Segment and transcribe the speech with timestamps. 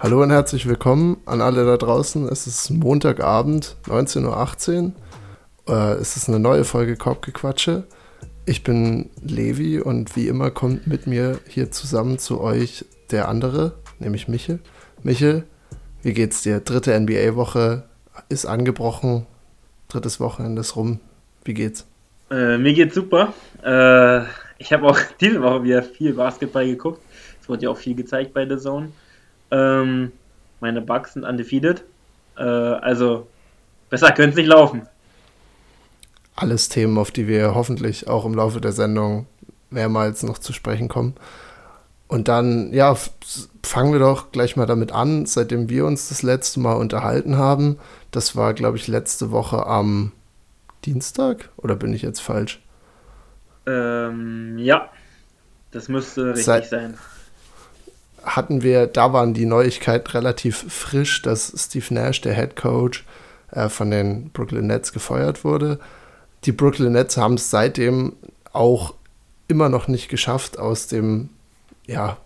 [0.00, 2.28] Hallo und herzlich willkommen an alle da draußen.
[2.28, 4.92] Es ist Montagabend, 19.18
[5.66, 5.74] Uhr.
[5.74, 7.82] Äh, es ist eine neue Folge Korbgequatsche.
[8.46, 13.72] Ich bin Levi und wie immer kommt mit mir hier zusammen zu euch der andere,
[13.98, 14.60] nämlich Michel.
[15.02, 15.42] Michel,
[16.02, 16.60] wie geht's dir?
[16.60, 17.82] Dritte NBA-Woche
[18.28, 19.26] ist angebrochen.
[19.88, 21.00] Drittes Wochenende ist rum.
[21.42, 21.88] Wie geht's?
[22.30, 23.34] Äh, mir geht's super.
[23.64, 24.20] Äh,
[24.58, 27.02] ich habe auch diese Woche wieder viel Basketball geguckt.
[27.42, 28.92] Es wurde ja auch viel gezeigt bei The Zone.
[29.50, 30.12] Ähm,
[30.60, 31.84] meine Bugs sind undefeated.
[32.36, 33.26] Äh, also
[33.90, 34.86] besser könnte es nicht laufen.
[36.36, 39.26] Alles Themen, auf die wir hoffentlich auch im Laufe der Sendung
[39.70, 41.14] mehrmals noch zu sprechen kommen.
[42.06, 42.96] Und dann, ja,
[43.62, 47.78] fangen wir doch gleich mal damit an, seitdem wir uns das letzte Mal unterhalten haben.
[48.10, 50.12] Das war, glaube ich, letzte Woche am
[50.84, 52.62] Dienstag oder bin ich jetzt falsch?
[53.66, 54.90] Ähm, ja,
[55.70, 56.94] das müsste richtig Seit, sein
[58.36, 63.04] hatten wir, da waren die Neuigkeiten relativ frisch, dass Steve Nash, der Head Coach,
[63.50, 65.78] äh, von den Brooklyn Nets gefeuert wurde.
[66.44, 68.14] Die Brooklyn Nets haben es seitdem
[68.52, 68.94] auch
[69.48, 71.30] immer noch nicht geschafft, aus dem
[71.86, 72.18] ja,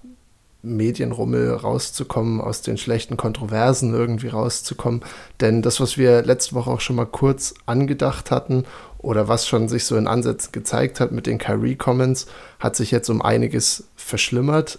[0.62, 5.02] Medienrummel rauszukommen, aus den schlechten Kontroversen irgendwie rauszukommen.
[5.40, 8.64] Denn das, was wir letzte Woche auch schon mal kurz angedacht hatten
[8.98, 12.26] oder was schon sich so in Ansätzen gezeigt hat mit den Kyrie-Comments,
[12.60, 14.78] hat sich jetzt um einiges verschlimmert.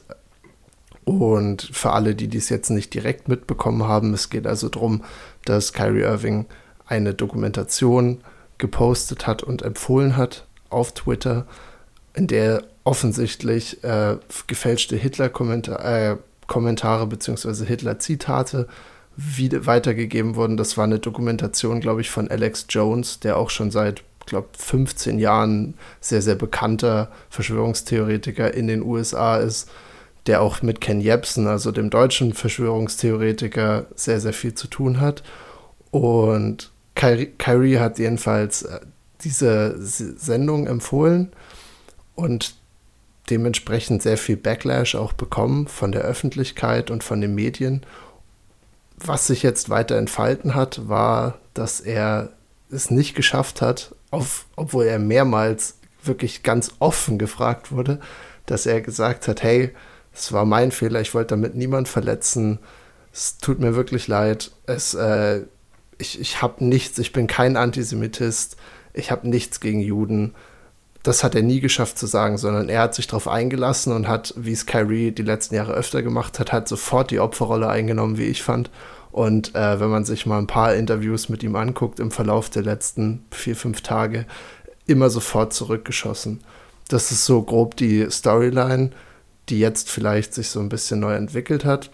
[1.06, 5.04] Und für alle, die dies jetzt nicht direkt mitbekommen haben, es geht also darum,
[5.46, 6.46] dass Kyrie Irving
[6.86, 8.22] eine Dokumentation
[8.58, 11.46] gepostet hat und empfohlen hat auf Twitter,
[12.14, 17.66] in der offensichtlich äh, gefälschte Hitler-Kommentare äh, bzw.
[17.66, 18.68] Hitler-Zitate
[19.16, 20.58] weitergegeben wurden.
[20.58, 25.20] Das war eine Dokumentation, glaube ich, von Alex Jones, der auch schon seit, glaube 15
[25.20, 29.70] Jahren sehr, sehr bekannter Verschwörungstheoretiker in den USA ist
[30.28, 35.24] der auch mit Ken Jebsen, also dem deutschen Verschwörungstheoretiker, sehr, sehr viel zu tun hat.
[35.92, 38.80] Und Kyrie, hat jedenfalls äh,
[39.22, 41.32] diese Sendung empfohlen
[42.16, 42.56] und
[43.30, 47.86] dementsprechend sehr viel Backlash auch bekommen von der Öffentlichkeit und von den Medien.
[48.98, 52.32] Was sich jetzt weiter entfalten hat, war, dass er
[52.70, 58.00] es nicht geschafft hat, auf, obwohl er mehrmals wirklich ganz offen gefragt wurde,
[58.46, 59.72] dass er gesagt hat, hey,
[60.14, 62.60] es war mein Fehler, ich wollte damit niemand verletzen.
[63.12, 64.52] Es tut mir wirklich leid.
[64.66, 65.42] Es, äh,
[65.98, 68.58] ich ich habe nichts, ich bin kein Antisemitist,
[68.94, 70.36] ich habe nichts gegen Juden.
[71.02, 74.34] Das hat er nie geschafft zu sagen, sondern er hat sich darauf eingelassen und hat,
[74.38, 78.26] wie es Kyrie die letzten Jahre öfter gemacht hat, hat sofort die Opferrolle eingenommen, wie
[78.26, 78.70] ich fand.
[79.12, 82.64] Und äh, wenn man sich mal ein paar Interviews mit ihm anguckt im Verlauf der
[82.64, 84.26] letzten vier, fünf Tage,
[84.88, 86.42] immer sofort zurückgeschossen.
[86.88, 88.92] Das ist so grob die Storyline
[89.50, 91.92] die jetzt vielleicht sich so ein bisschen neu entwickelt hat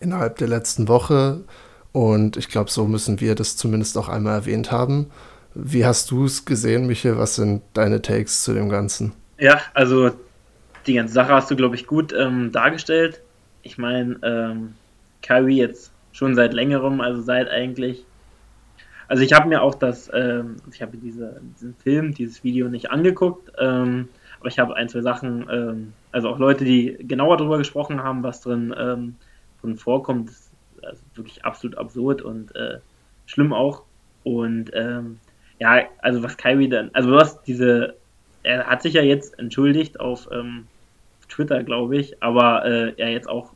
[0.00, 1.44] innerhalb der letzten Woche.
[1.92, 5.10] Und ich glaube, so müssen wir das zumindest auch einmal erwähnt haben.
[5.54, 7.18] Wie hast du es gesehen, Michael?
[7.18, 9.12] Was sind deine Takes zu dem Ganzen?
[9.38, 10.10] Ja, also
[10.86, 13.20] die ganze Sache hast du, glaube ich, gut ähm, dargestellt.
[13.62, 14.74] Ich meine, ähm,
[15.22, 18.04] Kyrie jetzt schon seit längerem, also seit eigentlich.
[19.08, 22.90] Also ich habe mir auch das, ähm, ich habe diese, diesen Film, dieses Video nicht
[22.90, 24.08] angeguckt, ähm,
[24.38, 28.22] aber ich habe ein, zwei Sachen ähm, also auch Leute, die genauer darüber gesprochen haben,
[28.22, 29.16] was drin, ähm,
[29.60, 30.50] drin vorkommt, ist
[30.82, 32.78] also wirklich absolut absurd und äh,
[33.26, 33.82] schlimm auch.
[34.24, 35.18] Und ähm,
[35.58, 37.94] ja, also was Kyrie dann, also was diese,
[38.42, 40.66] er hat sich ja jetzt entschuldigt auf ähm,
[41.28, 43.52] Twitter, glaube ich, aber äh, er jetzt auch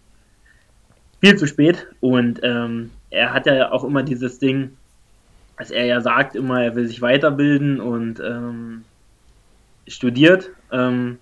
[1.21, 4.77] viel zu spät und ähm, er hat ja auch immer dieses Ding,
[5.57, 8.85] dass er ja sagt immer, er will sich weiterbilden und ähm,
[9.87, 10.51] studiert.
[10.73, 11.19] Ähm,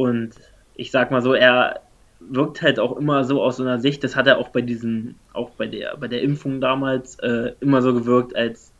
[0.00, 0.30] und
[0.76, 1.82] ich sag mal so, er
[2.20, 5.16] wirkt halt auch immer so aus so einer Sicht, das hat er auch bei diesem,
[5.34, 8.72] auch bei der, bei der Impfung damals äh, immer so gewirkt, als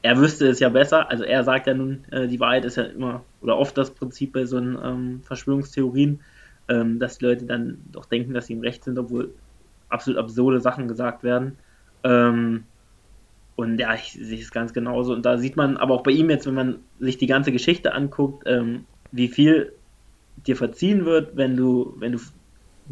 [0.00, 1.10] er wüsste es ja besser.
[1.10, 4.32] Also er sagt ja nun, äh, die Wahrheit ist ja immer oder oft das Prinzip
[4.32, 6.20] bei so ähm, Verschwörungstheorien,
[6.68, 9.34] ähm, dass die Leute dann doch denken, dass sie im Recht sind, obwohl
[9.90, 11.58] absolut absurde Sachen gesagt werden.
[12.04, 12.64] Ähm,
[13.56, 15.12] und ja, ich sehe es ganz genauso.
[15.12, 17.92] Und da sieht man aber auch bei ihm jetzt, wenn man sich die ganze Geschichte
[17.92, 19.74] anguckt, ähm, wie viel
[20.36, 22.18] dir verziehen wird, wenn du, wenn du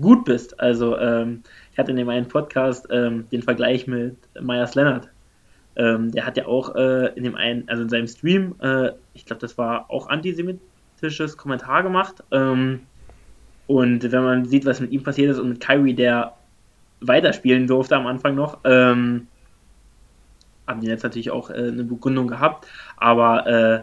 [0.00, 0.58] gut bist.
[0.60, 1.42] Also ähm,
[1.72, 5.08] ich hatte in dem einen Podcast ähm, den Vergleich mit Myers Leonard.
[5.76, 9.24] Ähm, der hat ja auch äh, in dem einen, also in seinem Stream, äh, ich
[9.24, 12.22] glaube, das war auch antisemitisches Kommentar gemacht.
[12.30, 12.80] Ähm,
[13.66, 16.34] und wenn man sieht, was mit ihm passiert ist und mit Kyrie, der
[17.00, 19.28] weiterspielen durfte am Anfang noch, ähm,
[20.66, 22.66] haben die jetzt natürlich auch äh, eine Begründung gehabt,
[22.96, 23.82] aber äh,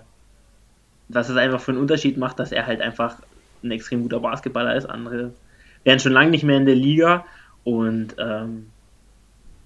[1.09, 3.17] was es einfach für einen Unterschied macht, dass er halt einfach
[3.63, 4.85] ein extrem guter Basketballer ist.
[4.85, 5.33] Andere
[5.83, 7.25] wären schon lange nicht mehr in der Liga.
[7.63, 8.67] Und ähm,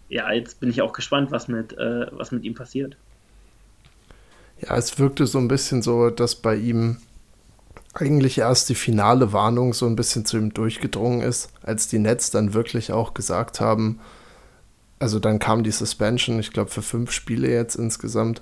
[0.10, 2.96] ja, jetzt bin ich auch gespannt, was mit, äh, was mit ihm passiert.
[4.62, 6.98] Ja, es wirkte so ein bisschen so, dass bei ihm
[7.94, 12.32] eigentlich erst die finale Warnung so ein bisschen zu ihm durchgedrungen ist, als die Nets
[12.32, 14.00] dann wirklich auch gesagt haben,
[15.04, 18.42] also dann kam die Suspension, ich glaube für fünf Spiele jetzt insgesamt.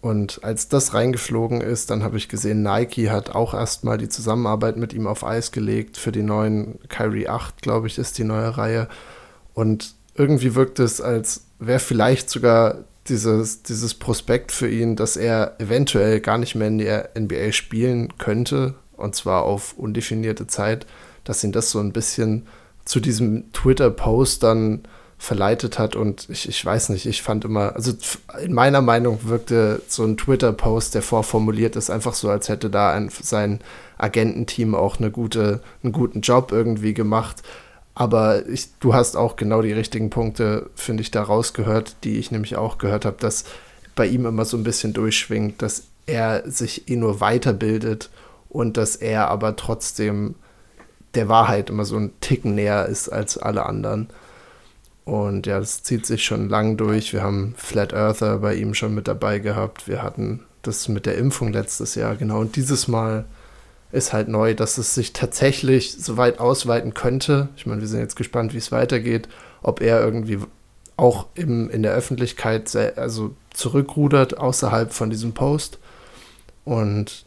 [0.00, 4.78] Und als das reingeflogen ist, dann habe ich gesehen, Nike hat auch erstmal die Zusammenarbeit
[4.78, 8.56] mit ihm auf Eis gelegt für die neuen Kyrie 8, glaube ich, ist die neue
[8.56, 8.88] Reihe.
[9.52, 15.56] Und irgendwie wirkt es, als wäre vielleicht sogar dieses, dieses Prospekt für ihn, dass er
[15.60, 20.86] eventuell gar nicht mehr in der NBA spielen könnte, und zwar auf undefinierte Zeit,
[21.24, 22.46] dass ihn das so ein bisschen
[22.84, 24.82] zu diesem Twitter-Post dann
[25.20, 25.96] verleitet hat.
[25.96, 27.92] Und ich, ich weiß nicht, ich fand immer, also
[28.42, 32.92] in meiner Meinung wirkte so ein Twitter-Post, der vorformuliert ist, einfach so, als hätte da
[32.94, 33.60] ein, sein
[33.98, 37.42] Agententeam auch eine gute, einen guten Job irgendwie gemacht.
[37.94, 42.30] Aber ich, du hast auch genau die richtigen Punkte, finde ich, da rausgehört, die ich
[42.30, 43.44] nämlich auch gehört habe, dass
[43.94, 48.08] bei ihm immer so ein bisschen durchschwingt, dass er sich eh nur weiterbildet
[48.48, 50.34] und dass er aber trotzdem
[51.14, 54.08] der Wahrheit immer so ein Ticken näher ist als alle anderen.
[55.10, 57.12] Und ja, das zieht sich schon lang durch.
[57.12, 59.88] Wir haben Flat Earther bei ihm schon mit dabei gehabt.
[59.88, 62.38] Wir hatten das mit der Impfung letztes Jahr, genau.
[62.38, 63.24] Und dieses Mal
[63.90, 67.48] ist halt neu, dass es sich tatsächlich so weit ausweiten könnte.
[67.56, 69.28] Ich meine, wir sind jetzt gespannt, wie es weitergeht,
[69.62, 70.38] ob er irgendwie
[70.96, 75.80] auch im, in der Öffentlichkeit also zurückrudert außerhalb von diesem Post.
[76.64, 77.24] Und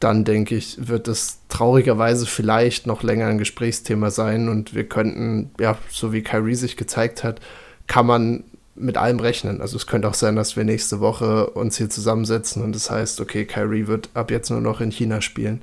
[0.00, 5.50] dann denke ich, wird es traurigerweise vielleicht noch länger ein Gesprächsthema sein und wir könnten,
[5.58, 7.40] ja, so wie Kyrie sich gezeigt hat,
[7.86, 8.44] kann man
[8.76, 9.60] mit allem rechnen.
[9.60, 12.90] Also es könnte auch sein, dass wir nächste Woche uns hier zusammensetzen und es das
[12.92, 15.62] heißt, okay, Kyrie wird ab jetzt nur noch in China spielen.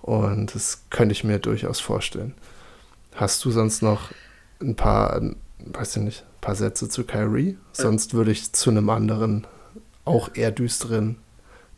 [0.00, 2.34] Und das könnte ich mir durchaus vorstellen.
[3.14, 4.10] Hast du sonst noch
[4.62, 5.20] ein paar,
[5.58, 7.58] weiß ich nicht, ein paar Sätze zu Kyrie?
[7.72, 9.46] Sonst würde ich zu einem anderen,
[10.06, 11.16] auch eher düsteren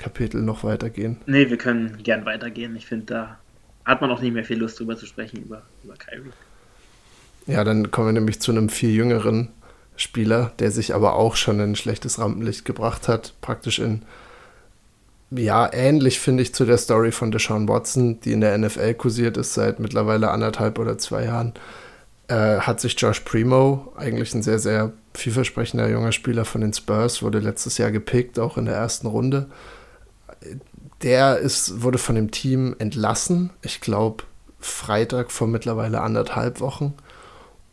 [0.00, 1.19] Kapitel noch weitergehen.
[1.26, 2.75] Nee, wir können gern weitergehen.
[2.75, 3.38] Ich finde, da
[3.85, 6.32] hat man auch nicht mehr viel Lust drüber zu sprechen, über, über Kyrie.
[7.47, 9.49] Ja, dann kommen wir nämlich zu einem viel jüngeren
[9.97, 14.02] Spieler, der sich aber auch schon in ein schlechtes Rampenlicht gebracht hat, praktisch in
[15.32, 19.37] ja, ähnlich finde ich zu der Story von Deshaun Watson, die in der NFL kursiert
[19.37, 21.55] ist seit mittlerweile anderthalb oder zwei Jahren.
[22.26, 27.23] Äh, hat sich Josh Primo, eigentlich ein sehr, sehr vielversprechender junger Spieler von den Spurs,
[27.23, 29.46] wurde letztes Jahr gepickt, auch in der ersten Runde.
[31.02, 34.25] Der ist, wurde von dem Team entlassen, ich glaube
[34.58, 36.94] Freitag vor mittlerweile anderthalb Wochen.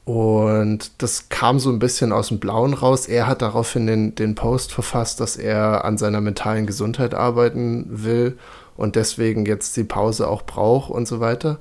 [0.05, 3.07] Und das kam so ein bisschen aus dem Blauen raus.
[3.07, 8.37] Er hat daraufhin den, den Post verfasst, dass er an seiner mentalen Gesundheit arbeiten will
[8.77, 11.59] und deswegen jetzt die Pause auch braucht und so weiter.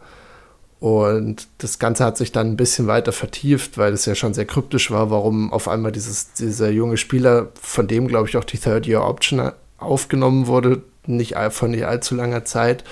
[0.79, 4.44] Und das Ganze hat sich dann ein bisschen weiter vertieft, weil es ja schon sehr
[4.44, 8.59] kryptisch war, warum auf einmal dieses, dieser junge Spieler, von dem glaube ich auch die
[8.59, 12.85] Third-Year-Option aufgenommen wurde, nicht von nicht allzu langer Zeit,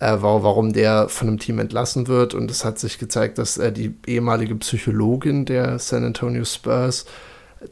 [0.00, 2.34] äh, warum der von einem Team entlassen wird.
[2.34, 7.06] Und es hat sich gezeigt, dass äh, die ehemalige Psychologin der San Antonio Spurs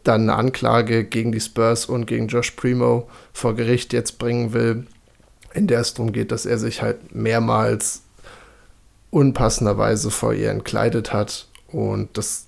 [0.03, 4.87] dann eine Anklage gegen die Spurs und gegen Josh Primo vor Gericht jetzt bringen will,
[5.55, 8.03] in der es darum geht, dass er sich halt mehrmals
[9.11, 12.47] unpassenderweise vor ihr entkleidet hat und das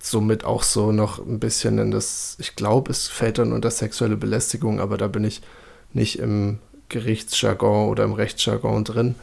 [0.00, 4.16] somit auch so noch ein bisschen in das, ich glaube, es fällt dann unter sexuelle
[4.16, 5.42] Belästigung, aber da bin ich
[5.92, 9.14] nicht im Gerichtsjargon oder im Rechtsjargon drin.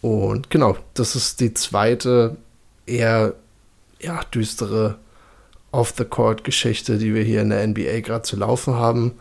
[0.00, 2.36] Und genau, das ist die zweite
[2.86, 3.34] eher
[4.00, 4.98] ja, düstere
[5.72, 9.12] Off-the-Court-Geschichte, die wir hier in der NBA gerade zu laufen haben.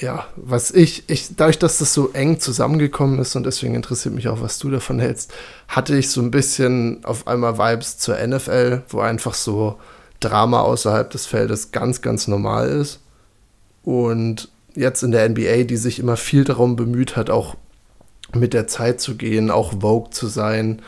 [0.00, 4.28] Ja, was ich, ich, dadurch, dass das so eng zusammengekommen ist und deswegen interessiert mich
[4.28, 5.32] auch, was du davon hältst,
[5.68, 9.78] hatte ich so ein bisschen auf einmal Vibes zur NFL, wo einfach so
[10.20, 13.00] Drama außerhalb des Feldes ganz, ganz normal ist.
[13.82, 17.56] Und jetzt in der NBA, die sich immer viel darum bemüht hat, auch
[18.34, 20.82] mit der Zeit zu gehen, auch Vogue zu sein,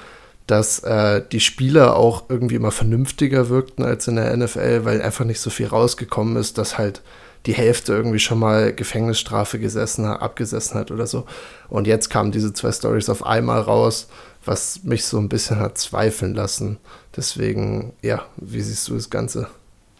[0.46, 5.24] dass äh, die Spieler auch irgendwie immer vernünftiger wirkten als in der NFL, weil einfach
[5.24, 7.02] nicht so viel rausgekommen ist, dass halt
[7.46, 11.26] die Hälfte irgendwie schon mal Gefängnisstrafe gesessen hat, abgesessen hat oder so.
[11.68, 14.08] Und jetzt kamen diese zwei Stories auf einmal raus,
[14.44, 16.78] was mich so ein bisschen hat zweifeln lassen.
[17.16, 19.48] Deswegen, ja, wie siehst du das Ganze?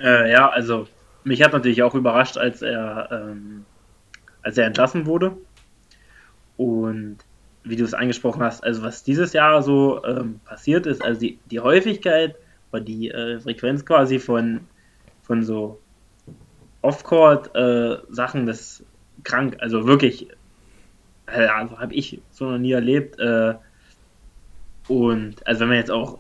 [0.00, 0.88] Äh, ja, also
[1.24, 3.64] mich hat natürlich auch überrascht, als er ähm,
[4.42, 5.36] als er entlassen wurde.
[6.56, 7.18] Und
[7.64, 11.38] wie du es angesprochen hast, also was dieses Jahr so ähm, passiert ist, also die,
[11.50, 12.36] die Häufigkeit
[12.72, 14.60] oder die äh, Frequenz quasi von,
[15.22, 15.80] von so
[16.82, 18.84] Off-Court-Sachen, äh, das ist
[19.24, 20.28] krank, also wirklich,
[21.26, 23.18] äh, also habe ich so noch nie erlebt.
[23.18, 23.54] Äh,
[24.88, 26.18] und also wenn man jetzt auch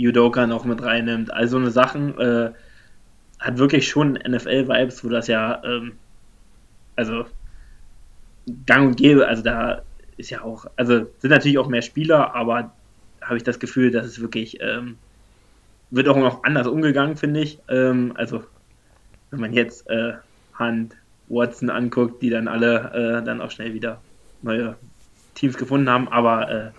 [0.00, 1.30] Judoka noch mit reinnimmt.
[1.30, 2.52] Also eine Sachen äh,
[3.38, 5.92] hat wirklich schon NFL-Vibes, wo das ja, ähm,
[6.96, 7.26] also
[8.66, 9.82] gang und gäbe, also da
[10.16, 12.72] ist ja auch, also sind natürlich auch mehr Spieler, aber
[13.22, 14.96] habe ich das Gefühl, dass es wirklich ähm,
[15.90, 17.58] wird auch noch anders umgegangen, finde ich.
[17.68, 18.44] Ähm, also
[19.30, 20.14] wenn man jetzt äh,
[20.58, 20.96] Hunt,
[21.28, 24.00] Watson anguckt, die dann alle äh, dann auch schnell wieder
[24.42, 24.76] neue
[25.34, 26.70] Teams gefunden haben, aber äh,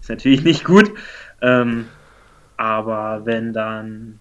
[0.00, 0.92] ist natürlich nicht gut.
[1.42, 1.86] Ähm,
[2.56, 4.18] aber wenn dann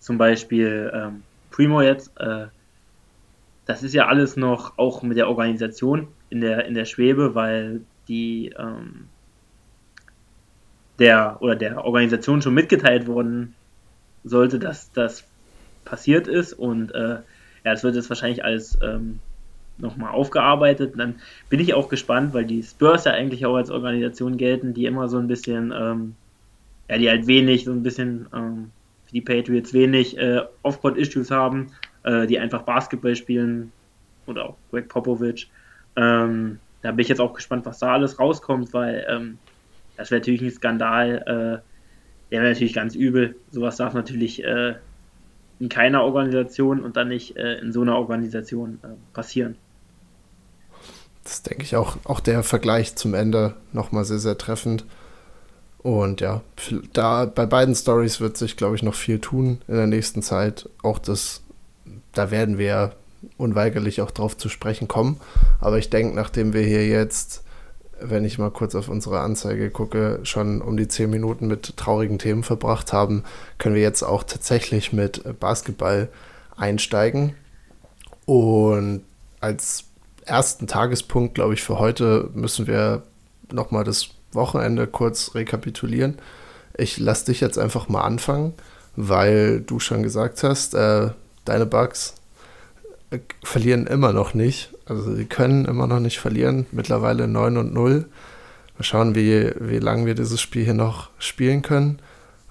[0.00, 2.46] zum Beispiel ähm, Primo jetzt, äh,
[3.66, 7.80] das ist ja alles noch auch mit der Organisation in der, in der Schwebe, weil
[8.08, 9.08] die ähm,
[10.98, 13.54] der oder der Organisation schon mitgeteilt worden
[14.22, 15.24] sollte, dass das
[15.84, 17.18] passiert ist und äh,
[17.64, 19.20] ja, es wird jetzt wahrscheinlich alles ähm,
[19.78, 20.94] nochmal aufgearbeitet.
[20.96, 21.16] dann
[21.48, 25.08] bin ich auch gespannt, weil die Spurs ja eigentlich auch als Organisation gelten, die immer
[25.08, 26.14] so ein bisschen, ähm,
[26.88, 28.70] ja, die halt wenig, so ein bisschen ähm,
[29.06, 31.68] wie die Patriots wenig äh, Off-Court-Issues haben,
[32.04, 33.72] äh, die einfach Basketball spielen
[34.26, 35.50] oder auch Greg Popovich.
[35.96, 39.38] Ähm, da bin ich jetzt auch gespannt, was da alles rauskommt, weil ähm,
[39.96, 41.16] das wäre natürlich ein Skandal.
[41.18, 43.36] Äh, der wäre natürlich ganz übel.
[43.50, 44.74] Sowas darf natürlich äh,
[45.60, 49.56] in keiner Organisation und dann nicht äh, in so einer Organisation äh, passieren.
[51.22, 54.84] Das denke ich auch, auch der Vergleich zum Ende nochmal sehr, sehr treffend.
[55.78, 56.42] Und ja,
[56.92, 60.68] da bei beiden Stories wird sich, glaube ich, noch viel tun in der nächsten Zeit.
[60.82, 61.43] Auch das,
[62.14, 62.92] da werden wir
[63.38, 65.20] unweigerlich auch drauf zu sprechen kommen.
[65.60, 67.44] Aber ich denke, nachdem wir hier jetzt
[68.00, 72.18] wenn ich mal kurz auf unsere Anzeige gucke, schon um die zehn Minuten mit traurigen
[72.18, 73.24] Themen verbracht haben,
[73.58, 76.08] können wir jetzt auch tatsächlich mit Basketball
[76.56, 77.34] einsteigen.
[78.26, 79.02] Und
[79.40, 79.84] als
[80.24, 83.02] ersten Tagespunkt, glaube ich, für heute müssen wir
[83.52, 86.18] nochmal das Wochenende kurz rekapitulieren.
[86.76, 88.54] Ich lasse dich jetzt einfach mal anfangen,
[88.96, 91.10] weil du schon gesagt hast, äh,
[91.44, 92.14] deine Bugs
[93.42, 94.70] verlieren immer noch nicht.
[94.86, 96.66] Also sie können immer noch nicht verlieren.
[96.72, 98.06] Mittlerweile 9 und 0.
[98.76, 102.00] Mal schauen, wie, wie lange wir dieses Spiel hier noch spielen können.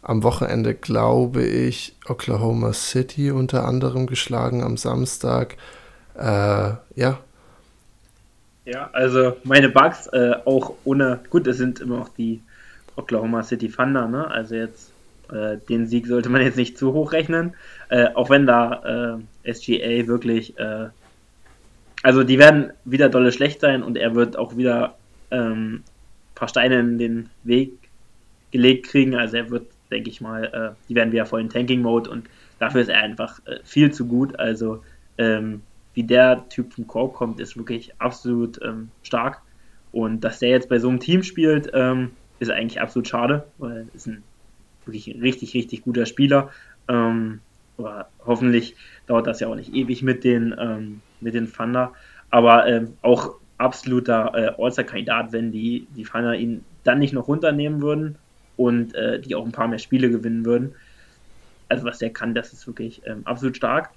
[0.02, 5.56] Am Wochenende glaube ich Oklahoma City unter anderem geschlagen am Samstag.
[6.18, 7.20] Äh, ja.
[8.66, 12.42] Ja, also meine Bugs äh, auch ohne, gut, es sind immer noch die
[12.96, 14.30] Oklahoma City Thunder, ne?
[14.30, 14.93] Also jetzt
[15.34, 17.56] äh, den Sieg sollte man jetzt nicht zu hoch rechnen,
[17.90, 20.90] äh, auch wenn da äh, SGA wirklich äh,
[22.04, 24.98] also die werden wieder dolle schlecht sein und er wird auch wieder
[25.32, 27.72] ähm, ein paar Steine in den Weg
[28.52, 29.16] gelegt kriegen.
[29.16, 32.28] Also er wird, denke ich mal, äh, die werden wieder voll in Tanking-Mode und
[32.60, 34.38] dafür ist er einfach äh, viel zu gut.
[34.38, 34.84] Also
[35.18, 35.62] ähm,
[35.94, 39.42] wie der Typ vom Korb kommt, ist wirklich absolut ähm, stark.
[39.94, 43.88] Und dass der jetzt bei so einem Team spielt, ähm, ist eigentlich absolut schade, weil
[43.94, 44.24] ist ein
[44.86, 46.52] wirklich richtig, richtig guter Spieler.
[46.88, 47.40] Ähm,
[47.78, 48.76] aber hoffentlich
[49.08, 51.94] dauert das ja auch nicht ewig mit den ähm, mit den Thunder.
[52.30, 57.82] Aber ähm, auch absoluter äh, All-Star-Kandidat, wenn die, die Thunder ihn dann nicht noch runternehmen
[57.82, 58.18] würden
[58.58, 60.76] und äh, die auch ein paar mehr Spiele gewinnen würden.
[61.70, 63.90] Also was der kann, das ist wirklich ähm, absolut stark.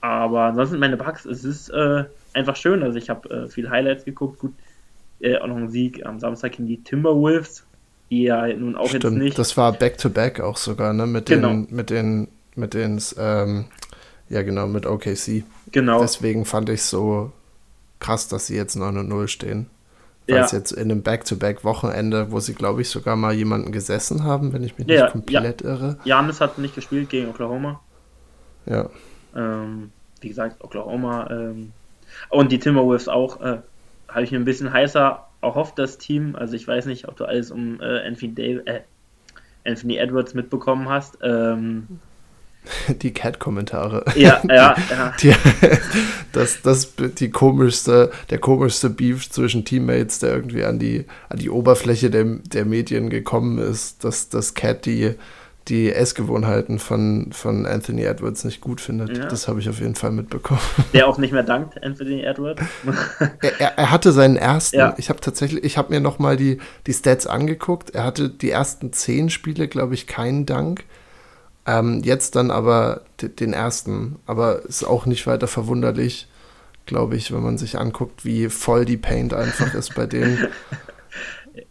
[0.00, 2.82] Aber ansonsten meine Bugs, es ist äh, einfach schön.
[2.82, 4.38] Also ich habe äh, viele Highlights geguckt.
[4.38, 4.52] Gut,
[5.20, 7.63] äh, auch noch ein Sieg am Samstag gegen die Timberwolves,
[8.08, 9.38] ja nun auch Stimmt, jetzt nicht.
[9.38, 11.06] Das war Back-to-Back -back auch sogar, ne?
[11.06, 11.48] Mit genau.
[11.48, 13.66] den, mit den, mit den, ähm,
[14.28, 15.44] ja genau, mit OKC.
[15.72, 16.00] Genau.
[16.00, 17.32] Deswegen fand ich es so
[17.98, 19.66] krass, dass sie jetzt 9 und 0 stehen.
[20.26, 20.44] Weil ja.
[20.44, 24.62] es jetzt in einem Back-to-Back-Wochenende, wo sie, glaube ich, sogar mal jemanden gesessen haben, wenn
[24.62, 25.68] ich mich ja, nicht komplett ja.
[25.68, 25.98] irre.
[26.04, 27.80] Janis hat nicht gespielt gegen Oklahoma.
[28.64, 28.88] Ja.
[29.36, 31.28] Ähm, wie gesagt, Oklahoma.
[31.30, 31.72] Ähm,
[32.30, 33.58] und die Timberwolves auch, äh,
[34.08, 36.36] habe ich mir ein bisschen heißer erhofft, das Team.
[36.36, 38.80] Also ich weiß nicht, ob du alles um äh, Anthony, Davis, äh,
[39.64, 41.18] Anthony Edwards mitbekommen hast.
[41.22, 42.00] Ähm,
[43.02, 44.04] Die Cat-Kommentare.
[44.16, 45.14] Ja, ja, ja.
[45.20, 45.34] Die,
[46.32, 51.50] das, das die komischste, der komischste Beef zwischen Teammates, der irgendwie an die, an die
[51.50, 55.14] Oberfläche der, der Medien gekommen ist, dass, dass Cat die,
[55.68, 59.16] die Essgewohnheiten von, von Anthony Edwards nicht gut findet.
[59.16, 59.26] Ja.
[59.26, 60.60] Das habe ich auf jeden Fall mitbekommen.
[60.92, 62.62] Der auch nicht mehr dankt, Anthony Edwards.
[63.40, 64.94] er, er, er, hatte seinen ersten, ja.
[64.98, 67.90] ich habe tatsächlich, ich habe mir nochmal die, die Stats angeguckt.
[67.90, 70.84] Er hatte die ersten zehn Spiele, glaube ich, keinen Dank.
[71.66, 74.16] Ähm, jetzt dann aber den ersten.
[74.26, 76.28] Aber ist auch nicht weiter verwunderlich,
[76.86, 80.46] glaube ich, wenn man sich anguckt, wie voll die Paint einfach ist bei denen.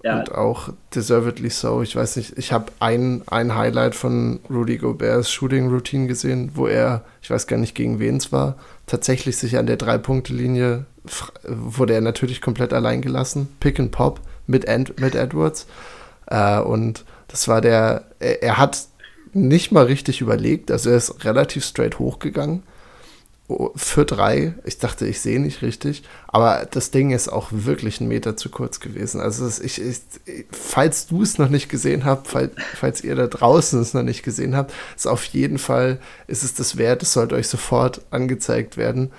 [0.04, 0.20] ja.
[0.20, 1.82] Und auch deservedly so.
[1.82, 6.68] Ich weiß nicht, ich habe ein, ein Highlight von Rudy Goberts Shooting Routine gesehen, wo
[6.68, 10.86] er, ich weiß gar nicht gegen wen es war, tatsächlich sich an der Drei-Punkte-Linie
[11.46, 13.50] wurde er natürlich komplett allein gelassen.
[13.60, 15.68] Pick and Pop mit, Ed, mit Edwards.
[16.28, 18.86] Äh, und Das war der, er, er hat
[19.34, 22.63] nicht mal richtig überlegt, also er ist relativ straight hochgegangen
[23.75, 24.53] für drei.
[24.63, 26.03] Ich dachte, ich sehe nicht richtig.
[26.27, 29.22] Aber das Ding ist auch wirklich einen Meter zu kurz gewesen.
[29.22, 30.01] Also ich, ich,
[30.51, 34.24] falls du es noch nicht gesehen habt, falls, falls ihr da draußen es noch nicht
[34.24, 37.03] gesehen habt, ist auf jeden Fall, ist es das wert.
[37.03, 39.12] Es sollte euch sofort angezeigt werden.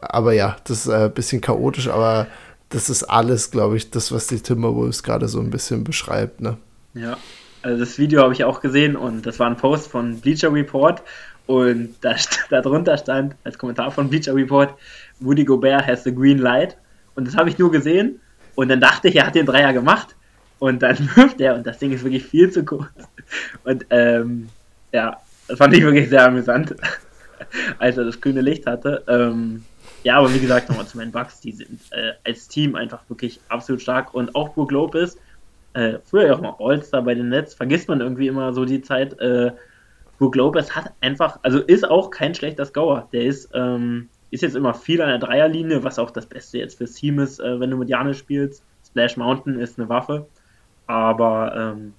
[0.00, 2.26] Aber ja, das ist ein bisschen chaotisch, aber
[2.68, 6.40] das ist alles, glaube ich, das, was die Timberwolves gerade so ein bisschen beschreibt.
[6.40, 6.56] Ne?
[6.94, 7.16] Ja,
[7.62, 11.02] also das Video habe ich auch gesehen und das war ein Post von Bleacher Report
[11.46, 12.16] und da,
[12.50, 14.74] darunter stand als Kommentar von Bleacher Report,
[15.20, 16.76] Woody Gobert has the green light.
[17.14, 18.20] Und das habe ich nur gesehen.
[18.54, 20.14] Und dann dachte ich, er hat den Dreier gemacht.
[20.58, 22.88] Und dann wirft er und das Ding ist wirklich viel zu kurz.
[23.64, 24.48] Und ähm,
[24.92, 26.74] ja, das fand ich wirklich sehr amüsant,
[27.78, 29.02] als er das grüne Licht hatte.
[29.08, 29.64] Ähm,
[30.04, 33.40] ja, aber wie gesagt, nochmal zu meinen Bugs, die sind äh, als Team einfach wirklich
[33.48, 34.14] absolut stark.
[34.14, 35.16] Und auch Brook Lopez,
[35.74, 38.82] äh, früher ja auch mal All-Star bei den Nets, vergisst man irgendwie immer so die
[38.82, 39.50] Zeit, äh,
[40.24, 43.08] Brook Lopez hat einfach, also ist auch kein schlechter Scorer.
[43.12, 46.78] Der ist, ähm, ist jetzt immer viel an der Dreierlinie, was auch das Beste jetzt
[46.78, 48.64] fürs Team ist, äh, wenn du mit Janis spielst.
[48.86, 50.26] Splash Mountain ist eine Waffe,
[50.86, 51.92] aber ähm,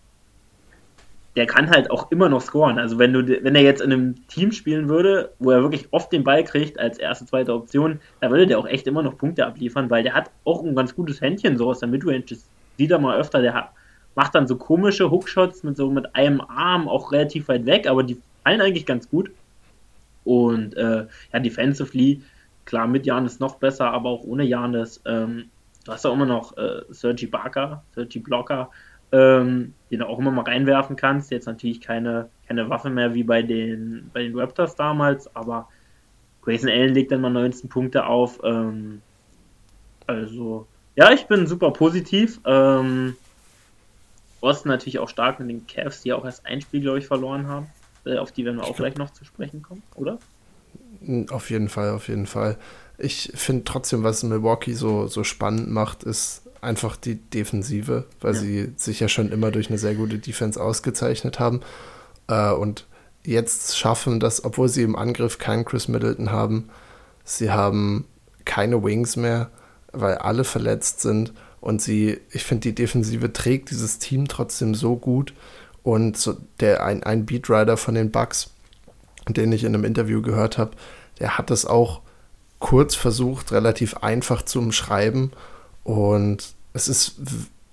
[1.36, 2.80] der kann halt auch immer noch scoren.
[2.80, 6.12] Also wenn du, wenn er jetzt in einem Team spielen würde, wo er wirklich oft
[6.12, 9.46] den Ball kriegt als erste, zweite Option, da würde der auch echt immer noch Punkte
[9.46, 12.22] abliefern, weil der hat auch ein ganz gutes Händchen so aus der Midrange.
[12.22, 13.44] Das sieht er mal öfter.
[13.44, 13.70] Der hat,
[14.16, 18.04] macht dann so komische Hookshots mit so mit einem Arm auch relativ weit weg, aber
[18.04, 19.32] die fallen eigentlich ganz gut.
[20.24, 22.22] Und äh, ja, defensively,
[22.64, 25.02] klar, mit Janis noch besser, aber auch ohne Janis.
[25.06, 25.50] Ähm,
[25.86, 28.72] du hast auch immer noch äh, Sergi Barker, Sergi Blocker,
[29.12, 31.30] ähm, den du auch immer mal reinwerfen kannst.
[31.32, 35.68] Jetzt natürlich keine, keine Waffe mehr wie bei den, bei den Raptors damals, aber
[36.42, 38.40] Grayson Allen legt dann mal 19 Punkte auf.
[38.44, 39.02] Ähm,
[40.08, 42.40] also, ja, ich bin super positiv.
[42.46, 43.16] Ähm,
[44.42, 47.48] Osten natürlich auch stark mit den Cavs, die auch erst ein Spiel, glaube ich, verloren
[47.48, 47.68] haben.
[48.06, 50.20] Äh, auf die werden wir auch gleich noch zu sprechen kommen, oder?
[51.04, 52.58] Hm, auf jeden Fall, auf jeden Fall.
[52.98, 58.40] Ich finde trotzdem, was Milwaukee so, so spannend macht, ist einfach die Defensive, weil ja.
[58.40, 61.62] sie sich ja schon immer durch eine sehr gute Defense ausgezeichnet haben.
[62.28, 62.86] Äh, und
[63.24, 66.70] jetzt schaffen das, obwohl sie im Angriff keinen Chris Middleton haben,
[67.24, 68.06] sie haben
[68.46, 69.50] keine Wings mehr,
[69.92, 71.34] weil alle verletzt sind
[71.66, 75.34] und sie, ich finde, die Defensive trägt dieses Team trotzdem so gut.
[75.82, 78.52] Und so der, ein, ein Beatrider von den Bucks,
[79.28, 80.78] den ich in einem Interview gehört habe,
[81.20, 82.02] der hat es auch
[82.60, 85.32] kurz versucht, relativ einfach zu umschreiben.
[85.84, 87.16] Und es ist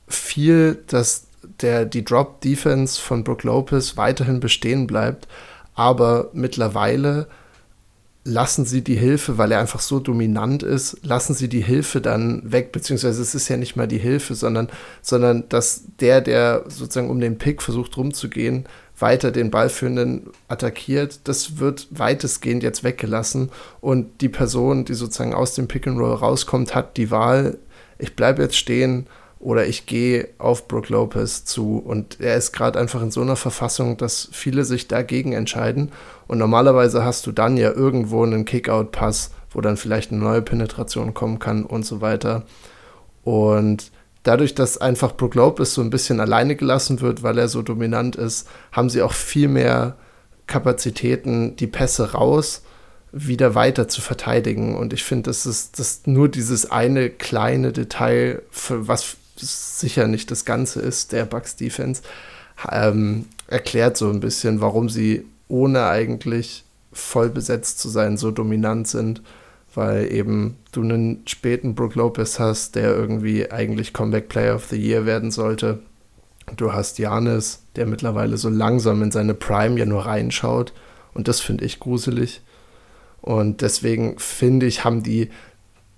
[0.09, 1.27] viel, dass
[1.61, 5.29] der, die Drop-Defense von Brook Lopez weiterhin bestehen bleibt.
[5.75, 7.29] Aber mittlerweile
[8.25, 12.53] lassen Sie die Hilfe, weil er einfach so dominant ist, lassen Sie die Hilfe dann
[12.53, 14.69] weg, beziehungsweise es ist ja nicht mal die Hilfe, sondern,
[15.01, 18.67] sondern dass der, der sozusagen um den Pick versucht rumzugehen,
[18.99, 23.51] weiter den Ballführenden attackiert, das wird weitestgehend jetzt weggelassen.
[23.81, 27.59] Und die Person, die sozusagen aus dem Pick and Roll rauskommt, hat die Wahl,
[27.99, 29.07] ich bleibe jetzt stehen
[29.43, 31.79] oder ich gehe auf Brook Lopez zu.
[31.79, 35.91] Und er ist gerade einfach in so einer Verfassung, dass viele sich dagegen entscheiden.
[36.29, 41.13] Und normalerweise hast du dann ja irgendwo einen Kickout-Pass, wo dann vielleicht eine neue Penetration
[41.13, 42.45] kommen kann und so weiter.
[43.25, 43.91] Und
[44.23, 48.15] dadurch, dass einfach Brook Lopez so ein bisschen alleine gelassen wird, weil er so dominant
[48.15, 49.97] ist, haben sie auch viel mehr
[50.47, 52.63] Kapazitäten, die Pässe raus
[53.11, 54.77] wieder weiter zu verteidigen.
[54.77, 60.31] Und ich finde, das ist das nur dieses eine kleine Detail, für was sicher nicht
[60.31, 62.03] das Ganze ist, der Bucks Defense,
[62.71, 68.89] ähm, erklärt so ein bisschen, warum sie ohne eigentlich voll besetzt zu sein so dominant
[68.89, 69.23] sind,
[69.75, 74.77] weil eben du einen späten Brook Lopez hast, der irgendwie eigentlich Comeback Player of the
[74.77, 75.81] Year werden sollte.
[76.57, 80.73] Du hast Janis, der mittlerweile so langsam in seine Prime ja nur reinschaut
[81.15, 82.43] und das finde ich gruselig.
[83.21, 85.31] Und deswegen finde ich, haben die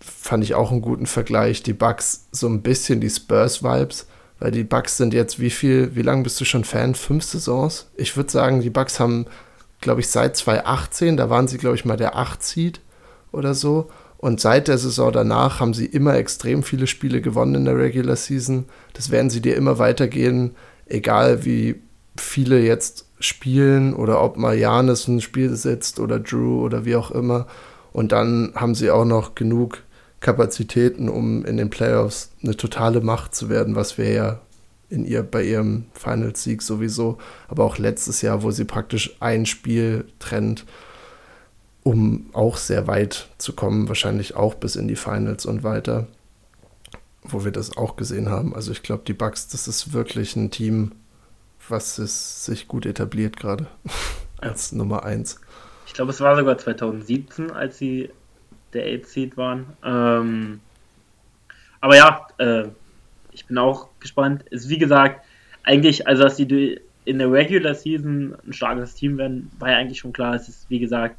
[0.04, 1.62] fand ich auch einen guten Vergleich.
[1.62, 4.06] Die Bucks so ein bisschen die Spurs-Vibes,
[4.38, 6.94] weil die Bucks sind jetzt wie viel, wie lange bist du schon Fan?
[6.94, 7.88] Fünf Saisons?
[7.96, 9.26] Ich würde sagen, die Bucks haben,
[9.80, 12.80] glaube ich, seit 2018, da waren sie, glaube ich, mal der 8-Seed
[13.32, 13.90] oder so.
[14.18, 18.16] Und seit der Saison danach haben sie immer extrem viele Spiele gewonnen in der Regular
[18.16, 18.64] Season.
[18.94, 21.82] Das werden sie dir immer weitergehen, egal wie
[22.16, 27.10] viele jetzt spielen oder ob mal Janis ein Spiel sitzt oder Drew oder wie auch
[27.10, 27.46] immer.
[27.92, 29.83] Und dann haben sie auch noch genug
[30.24, 34.40] Kapazitäten, um in den Playoffs eine totale Macht zu werden, was wir ja
[34.88, 40.06] in ihr bei ihrem Finals-Sieg sowieso, aber auch letztes Jahr, wo sie praktisch ein Spiel
[40.18, 40.64] trennt,
[41.82, 46.06] um auch sehr weit zu kommen, wahrscheinlich auch bis in die Finals und weiter,
[47.22, 48.54] wo wir das auch gesehen haben.
[48.54, 50.92] Also ich glaube, die Bucks, das ist wirklich ein Team,
[51.68, 53.66] was es sich gut etabliert gerade
[54.38, 55.38] als Nummer 1.
[55.86, 58.08] Ich glaube, es war sogar 2017, als sie
[58.74, 59.66] der 8 Seed waren.
[59.84, 60.60] Ähm,
[61.80, 62.68] aber ja, äh,
[63.32, 64.44] ich bin auch gespannt.
[64.50, 65.24] Ist wie gesagt,
[65.62, 69.98] eigentlich, also dass die in der Regular Season ein starkes Team werden, war ja eigentlich
[69.98, 70.34] schon klar.
[70.34, 71.16] Es ist, wie gesagt,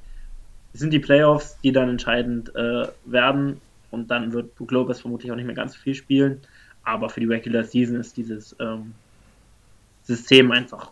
[0.73, 5.31] es sind die Playoffs, die dann entscheidend äh, werden und dann wird Brook Lopez vermutlich
[5.31, 6.41] auch nicht mehr ganz so viel spielen.
[6.83, 8.93] Aber für die Regular Season ist dieses ähm,
[10.03, 10.91] System einfach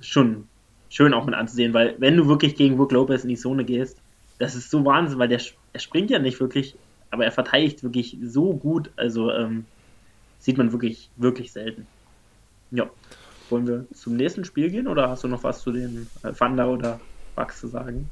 [0.00, 0.48] schon
[0.90, 4.01] schön auch mit anzusehen, weil wenn du wirklich gegen Brook Lopez in die Zone gehst,
[4.42, 5.40] das ist so Wahnsinn, weil der
[5.72, 6.74] er springt ja nicht wirklich,
[7.12, 9.66] aber er verteidigt wirklich so gut, also ähm,
[10.40, 11.86] sieht man wirklich, wirklich selten.
[12.72, 12.90] Ja.
[13.50, 16.68] Wollen wir zum nächsten Spiel gehen oder hast du noch was zu den äh, Thunder
[16.68, 16.98] oder
[17.36, 18.10] Bugs zu sagen?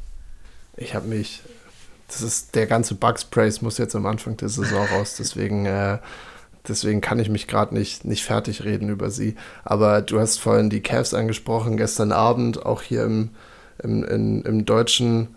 [0.77, 1.43] Ich habe mich,
[2.07, 5.99] das ist der ganze Bugs Praise muss jetzt am Anfang der Saison raus, deswegen äh,
[6.69, 9.35] Deswegen kann ich mich gerade nicht, nicht fertig reden über sie.
[9.65, 13.31] Aber du hast vorhin die Cavs angesprochen, gestern Abend auch hier im,
[13.83, 15.37] im, in, im Deutschen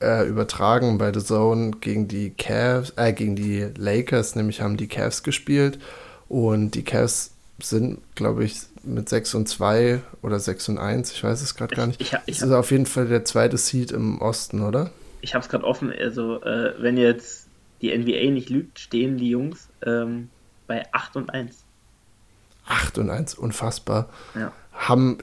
[0.00, 4.88] äh, übertragen bei The Zone gegen die Cavs, äh, gegen die Lakers, nämlich haben die
[4.88, 5.78] Cavs gespielt.
[6.28, 11.24] Und die Cavs sind, glaube ich, mit 6 und 2 oder 6 und 1, ich
[11.24, 12.00] weiß es gerade gar nicht.
[12.00, 14.90] Ich, ich, ich das ist auf jeden Fall der zweite Seed im Osten, oder?
[15.20, 17.48] Ich habe es gerade offen, also äh, wenn jetzt
[17.82, 20.30] die NBA nicht lügt, stehen die Jungs ähm,
[20.66, 21.64] bei 8 und 1.
[22.66, 24.08] 8 und 1, unfassbar.
[24.34, 24.52] Ja.
[24.72, 25.18] Haben,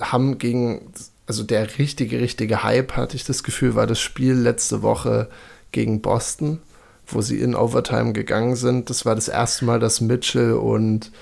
[0.00, 0.92] haben gegen,
[1.28, 5.28] also der richtige, richtige Hype, hatte ich das Gefühl, war das Spiel letzte Woche
[5.70, 6.60] gegen Boston,
[7.06, 8.90] wo sie in Overtime gegangen sind.
[8.90, 11.12] Das war das erste Mal, dass Mitchell und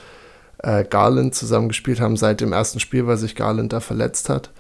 [0.59, 4.51] äh, Garland zusammen gespielt haben seit dem ersten Spiel, weil sich Garland da verletzt hat.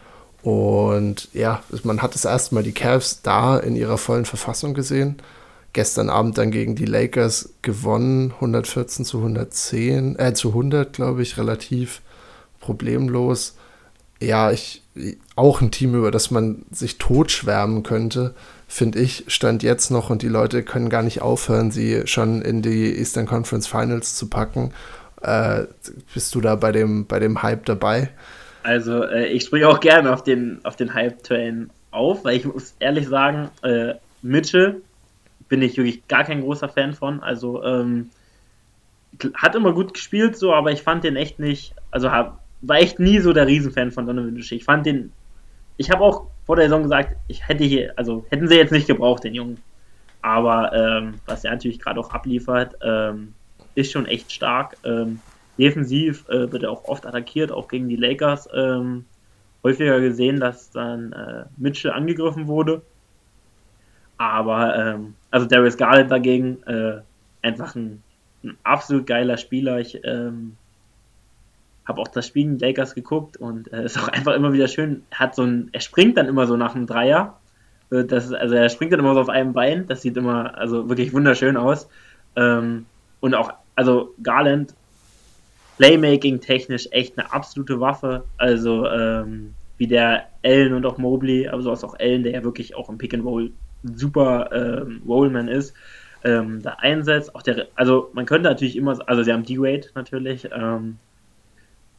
[0.42, 5.16] Und ja, man hat das erste Mal die Cavs da in ihrer vollen Verfassung gesehen
[5.76, 11.36] gestern Abend dann gegen die Lakers gewonnen, 114 zu 110, äh, zu 100, glaube ich,
[11.36, 12.00] relativ
[12.60, 13.56] problemlos.
[14.20, 14.82] Ja, ich,
[15.34, 18.34] auch ein Team, über das man sich totschwärmen könnte,
[18.66, 22.62] finde ich, stand jetzt noch und die Leute können gar nicht aufhören, sie schon in
[22.62, 24.72] die Eastern Conference Finals zu packen.
[25.22, 25.64] Äh,
[26.14, 28.10] bist du da bei dem, bei dem Hype dabei?
[28.62, 32.74] Also, äh, ich springe auch gerne auf den, auf den Hype-Train auf, weil ich muss
[32.80, 34.82] ehrlich sagen, äh, Mitchell
[35.48, 37.22] bin ich wirklich gar kein großer Fan von.
[37.22, 38.10] Also ähm,
[39.34, 42.98] hat immer gut gespielt, so, aber ich fand den echt nicht, also hab, war echt
[42.98, 44.58] nie so der Riesenfan von Donovan Mitchell.
[44.58, 45.12] Ich fand den,
[45.76, 48.86] ich habe auch vor der Saison gesagt, ich hätte hier, also hätten sie jetzt nicht
[48.86, 49.58] gebraucht, den Jungen.
[50.22, 53.34] Aber ähm, was er natürlich gerade auch abliefert, ähm,
[53.74, 54.76] ist schon echt stark.
[54.84, 55.20] Ähm,
[55.58, 58.48] defensiv äh, wird er auch oft attackiert, auch gegen die Lakers.
[58.54, 59.04] Ähm,
[59.62, 62.82] häufiger gesehen, dass dann äh, Mitchell angegriffen wurde.
[64.18, 67.00] Aber, ähm, also Darius Garland dagegen, äh,
[67.42, 68.02] einfach ein,
[68.42, 69.78] ein, absolut geiler Spieler.
[69.78, 70.56] Ich ähm,
[71.86, 75.02] habe auch das Spiel in Lakers geguckt und äh, ist auch einfach immer wieder schön.
[75.10, 77.38] Hat so ein, er springt dann immer so nach einem Dreier.
[77.90, 79.86] Äh, das, also er springt dann immer so auf einem Bein.
[79.86, 81.88] Das sieht immer also wirklich wunderschön aus.
[82.34, 82.86] Ähm,
[83.20, 84.74] und auch, also Garland,
[85.78, 88.24] Playmaking technisch echt eine absolute Waffe.
[88.38, 92.44] Also ähm, wie der Allen und auch Mobley, aber so ist auch Allen, der ja
[92.44, 95.74] wirklich auch im Pick and Roll super ähm, Rollman ist,
[96.24, 97.34] ähm, da einsetzt.
[97.34, 100.98] Auch der, also man könnte natürlich immer, also sie haben D-Wade natürlich, ähm,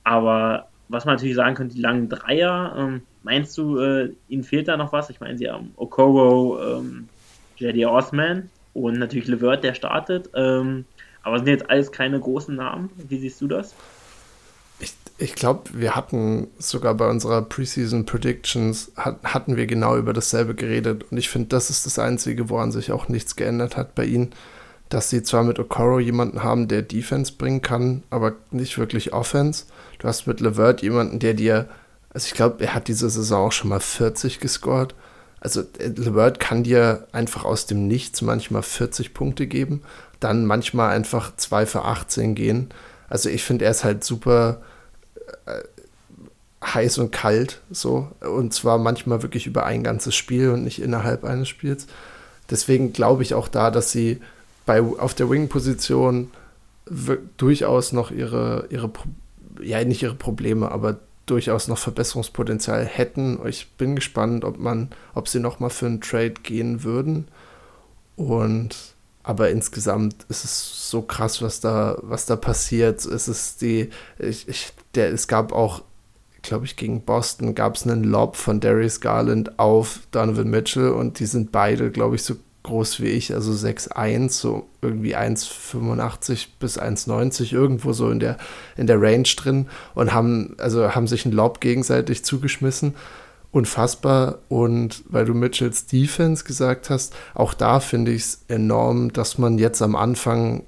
[0.07, 4.69] aber was man natürlich sagen könnte, die langen Dreier, ähm, meinst du, äh, ihnen fehlt
[4.69, 5.09] da noch was?
[5.09, 7.09] Ich meine, sie haben Okoro, ähm,
[7.57, 7.85] J.D.
[7.85, 10.85] Osman und natürlich Levert, der startet, ähm,
[11.23, 12.89] aber sind jetzt alles keine großen Namen.
[12.95, 13.75] Wie siehst du das?
[15.17, 20.55] Ich glaube, wir hatten sogar bei unserer Preseason Predictions, hat, hatten wir genau über dasselbe
[20.55, 21.03] geredet.
[21.11, 24.31] Und ich finde, das ist das Einzige, woran sich auch nichts geändert hat bei ihnen.
[24.87, 29.65] Dass sie zwar mit Okoro jemanden haben, der Defense bringen kann, aber nicht wirklich Offense.
[29.99, 31.67] Du hast mit Levert jemanden, der dir,
[32.09, 34.95] also ich glaube, er hat diese Saison auch schon mal 40 gescored.
[35.39, 39.81] Also äh, Levert kann dir einfach aus dem Nichts manchmal 40 Punkte geben,
[40.19, 42.69] dann manchmal einfach 2 für 18 gehen.
[43.09, 44.61] Also ich finde, er ist halt super
[45.45, 45.61] äh,
[46.63, 48.09] heiß und kalt, so.
[48.21, 51.87] Und zwar manchmal wirklich über ein ganzes Spiel und nicht innerhalb eines Spiels.
[52.49, 54.21] Deswegen glaube ich auch da, dass sie
[54.65, 56.31] bei, auf der Wing-Position
[57.37, 58.89] durchaus noch ihre, ihre,
[59.61, 63.39] ja, nicht ihre Probleme, aber durchaus noch Verbesserungspotenzial hätten.
[63.47, 67.27] Ich bin gespannt, ob man, ob sie noch mal für einen Trade gehen würden.
[68.15, 68.95] Und
[69.27, 73.05] aber insgesamt ist es so krass, was da, was da passiert.
[73.05, 75.83] Es ist die, ich, ich, der, es gab auch,
[76.43, 81.19] glaube ich, gegen Boston gab es einen Lob von Darius Garland auf Donovan Mitchell und
[81.19, 86.79] die sind beide, glaube ich, so groß wie ich, also 6'1, so irgendwie 1,85 bis
[86.79, 88.37] 1,90, irgendwo so in der,
[88.75, 92.93] in der Range drin und haben, also haben sich einen Lob gegenseitig zugeschmissen.
[93.51, 94.39] Unfassbar.
[94.49, 99.57] Und weil du Mitchells Defense gesagt hast, auch da finde ich es enorm, dass man
[99.57, 100.63] jetzt am Anfang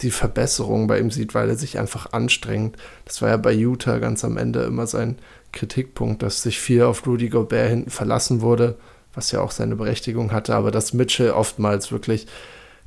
[0.00, 2.76] die Verbesserung bei ihm sieht, weil er sich einfach anstrengt.
[3.04, 5.18] Das war ja bei Utah ganz am Ende immer sein
[5.52, 8.76] Kritikpunkt, dass sich viel auf Rudy Gobert hinten verlassen wurde
[9.14, 12.26] was ja auch seine Berechtigung hatte, aber dass Mitchell oftmals wirklich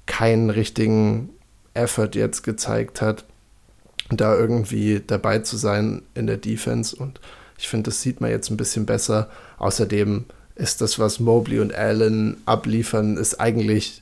[0.06, 1.30] keinen richtigen
[1.74, 3.26] Effort jetzt gezeigt hat,
[4.10, 7.20] da irgendwie dabei zu sein in der Defense und
[7.58, 9.30] ich finde, das sieht man jetzt ein bisschen besser.
[9.60, 14.02] Außerdem ist das, was Mobley und Allen abliefern, ist eigentlich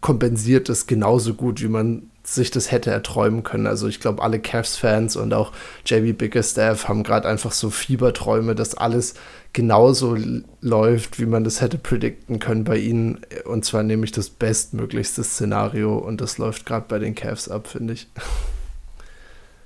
[0.00, 3.66] kompensiert es genauso gut, wie man sich das hätte erträumen können.
[3.66, 5.52] Also ich glaube, alle Cavs-Fans und auch
[5.84, 9.14] JB Bickerstaff haben gerade einfach so Fieberträume, dass alles
[9.52, 10.16] genauso
[10.60, 13.20] läuft, wie man das hätte predikten können bei ihnen.
[13.44, 15.96] Und zwar nämlich das bestmöglichste Szenario.
[15.98, 18.08] Und das läuft gerade bei den Cavs ab, finde ich.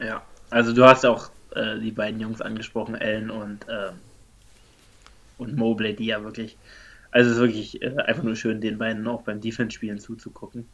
[0.01, 3.91] Ja, also du hast auch äh, die beiden Jungs angesprochen, Allen und, äh,
[5.39, 6.57] und Mobley, die ja wirklich,
[7.11, 10.69] also es ist wirklich äh, einfach nur schön, den beiden auch beim Defense-Spielen zuzugucken.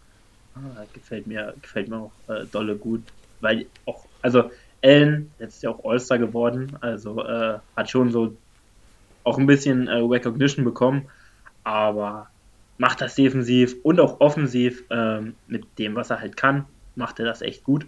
[0.54, 4.50] Ah, gefällt mir, gefällt mir auch äh, dolle gut, weil auch, also
[4.82, 8.40] Allen, jetzt ist ja auch All-Star geworden, also äh, hat schon so
[9.24, 11.10] auch ein bisschen äh, Recognition bekommen,
[11.64, 12.30] aber
[12.78, 17.26] macht das defensiv und auch offensiv ähm, mit dem, was er halt kann, macht er
[17.26, 17.86] das echt gut.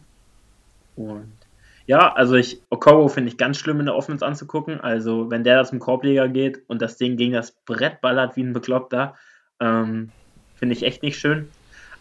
[0.94, 1.40] Und
[1.86, 4.80] ja, also ich, Okoro finde ich ganz schlimm in der Offense anzugucken.
[4.80, 8.42] Also wenn der da zum Korbleger geht und das Ding gegen das Brett ballert wie
[8.44, 9.16] ein Bekloppter,
[9.60, 10.14] ähm,
[10.54, 11.55] finde ich echt nicht schön.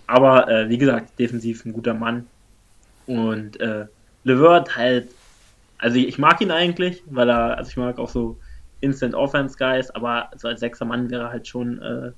[0.08, 2.28] Aber äh, wie gesagt, defensiv ein guter Mann.
[3.08, 3.86] Und äh,
[4.24, 5.10] Levert halt,
[5.78, 8.38] also ich mag ihn eigentlich, weil er, also ich mag auch so
[8.82, 12.12] Instant Offense Guys, aber so als sechster Mann wäre halt schon äh,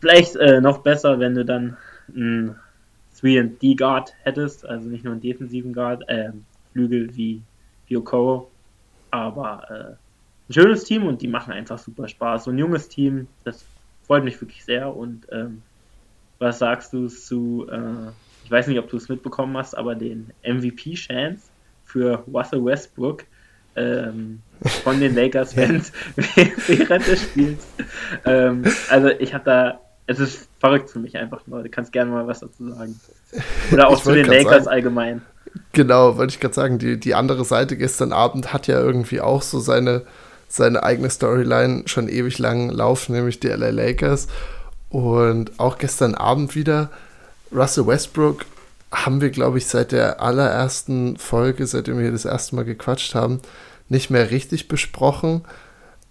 [0.00, 1.76] vielleicht äh, noch besser, wenn du dann
[2.14, 2.56] einen
[3.20, 6.30] 3D Guard hättest, also nicht nur einen defensiven Guard, äh,
[6.72, 7.42] Flügel wie,
[7.94, 8.50] Okoro.
[9.10, 12.44] Aber äh, ein schönes Team und die machen einfach super Spaß.
[12.44, 13.64] So ein junges Team, das
[14.06, 15.62] freut mich wirklich sehr und ähm,
[16.40, 18.10] was sagst du zu, äh,
[18.44, 21.42] ich weiß nicht, ob du es mitbekommen hast, aber den MVP-Chance
[21.84, 23.24] für Russell Westbrook
[23.76, 24.40] ähm,
[24.82, 25.92] von den Lakers-Fans
[26.66, 27.64] während des Spiels.
[28.24, 31.62] Ähm, also ich habe da, es ist verrückt für mich einfach nur.
[31.62, 32.98] Du kannst gerne mal was dazu sagen.
[33.70, 35.22] Oder auch zu den Lakers sagen, allgemein.
[35.72, 39.42] Genau, wollte ich gerade sagen, die, die andere Seite gestern Abend hat ja irgendwie auch
[39.42, 40.02] so seine,
[40.48, 44.26] seine eigene Storyline schon ewig lang laufen, nämlich die LA Lakers.
[44.90, 46.90] Und auch gestern Abend wieder
[47.52, 48.44] Russell Westbrook
[48.92, 53.40] haben wir, glaube ich, seit der allerersten Folge, seitdem wir das erste Mal gequatscht haben,
[53.88, 55.42] nicht mehr richtig besprochen.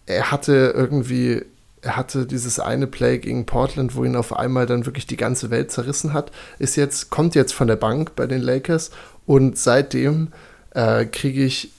[0.05, 1.43] Er hatte irgendwie,
[1.81, 5.49] er hatte dieses eine Play gegen Portland, wo ihn auf einmal dann wirklich die ganze
[5.49, 8.91] Welt zerrissen hat, ist jetzt, kommt jetzt von der Bank bei den Lakers
[9.25, 10.29] und seitdem
[10.71, 11.71] äh, kriege ich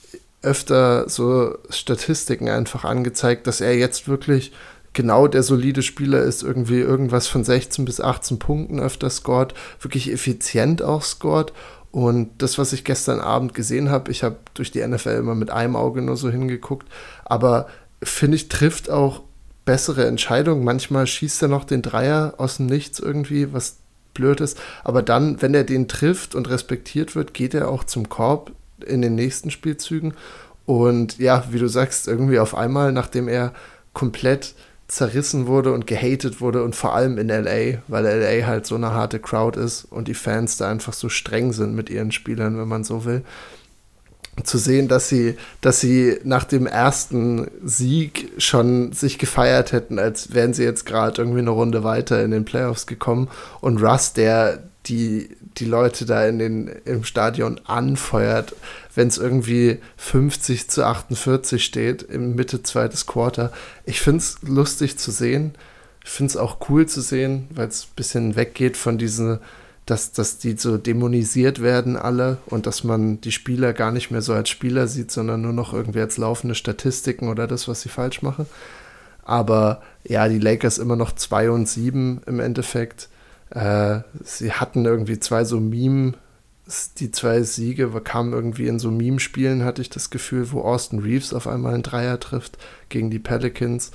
[0.43, 4.51] öfter so Statistiken einfach angezeigt, dass er jetzt wirklich
[4.93, 10.11] genau der solide Spieler ist, irgendwie irgendwas von 16 bis 18 Punkten öfter scored, wirklich
[10.11, 11.53] effizient auch scored.
[11.91, 15.49] Und das, was ich gestern Abend gesehen habe, ich habe durch die NFL immer mit
[15.49, 16.87] einem Auge nur so hingeguckt,
[17.25, 17.67] aber
[18.01, 19.21] finde ich, trifft auch
[19.65, 20.63] bessere Entscheidungen.
[20.63, 23.77] Manchmal schießt er noch den Dreier aus dem Nichts irgendwie, was
[24.13, 24.59] blöd ist.
[24.83, 28.51] Aber dann, wenn er den trifft und respektiert wird, geht er auch zum Korb
[28.85, 30.13] in den nächsten Spielzügen.
[30.65, 33.53] Und ja, wie du sagst, irgendwie auf einmal, nachdem er
[33.93, 34.55] komplett
[34.91, 38.91] zerrissen wurde und gehatet wurde und vor allem in LA, weil LA halt so eine
[38.91, 42.67] harte Crowd ist und die Fans da einfach so streng sind mit ihren Spielern, wenn
[42.67, 43.23] man so will.
[44.43, 50.33] Zu sehen, dass sie, dass sie nach dem ersten Sieg schon sich gefeiert hätten, als
[50.33, 53.29] wären sie jetzt gerade irgendwie eine Runde weiter in den Playoffs gekommen.
[53.61, 58.55] Und Russ, der die, die Leute da in den, im Stadion anfeuert,
[58.95, 63.51] wenn es irgendwie 50 zu 48 steht im Mitte zweites Quarter.
[63.85, 65.53] Ich finde es lustig zu sehen.
[66.03, 69.39] Ich finde es auch cool zu sehen, weil es ein bisschen weggeht von diesen,
[69.85, 74.23] dass, dass die so dämonisiert werden alle und dass man die Spieler gar nicht mehr
[74.23, 77.89] so als Spieler sieht, sondern nur noch irgendwie als laufende Statistiken oder das, was sie
[77.89, 78.47] falsch machen.
[79.23, 83.09] Aber ja, die Lakers immer noch 2 und 7 im Endeffekt.
[83.51, 86.13] Äh, sie hatten irgendwie zwei so Meme,
[86.97, 91.33] die zwei Siege kamen irgendwie in so Meme-Spielen, hatte ich das Gefühl, wo Austin Reeves
[91.33, 92.57] auf einmal einen Dreier trifft
[92.89, 93.91] gegen die Pelicans.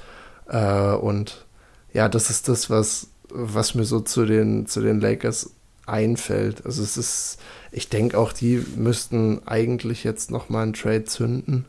[0.48, 1.46] Äh, und
[1.92, 5.50] ja, das ist das, was, was mir so zu den, zu den Lakers
[5.86, 6.66] einfällt.
[6.66, 7.38] Also es ist,
[7.72, 11.64] ich denke auch, die müssten eigentlich jetzt nochmal einen Trade zünden.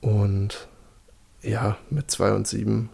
[0.00, 0.66] Und
[1.42, 2.88] ja, mit 2 und 7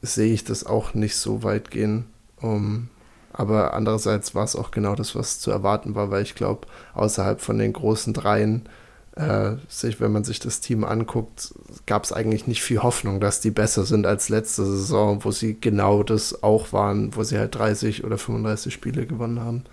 [0.00, 2.06] sehe ich das auch nicht so weit gehen.
[2.42, 2.88] Um,
[3.32, 7.40] aber andererseits war es auch genau das, was zu erwarten war, weil ich glaube, außerhalb
[7.40, 8.68] von den großen Dreien,
[9.16, 11.54] äh, sich, wenn man sich das Team anguckt,
[11.86, 15.58] gab es eigentlich nicht viel Hoffnung, dass die besser sind als letzte Saison, wo sie
[15.58, 19.64] genau das auch waren, wo sie halt 30 oder 35 Spiele gewonnen haben.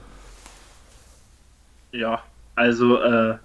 [1.92, 2.22] Ja,
[2.56, 3.36] also äh,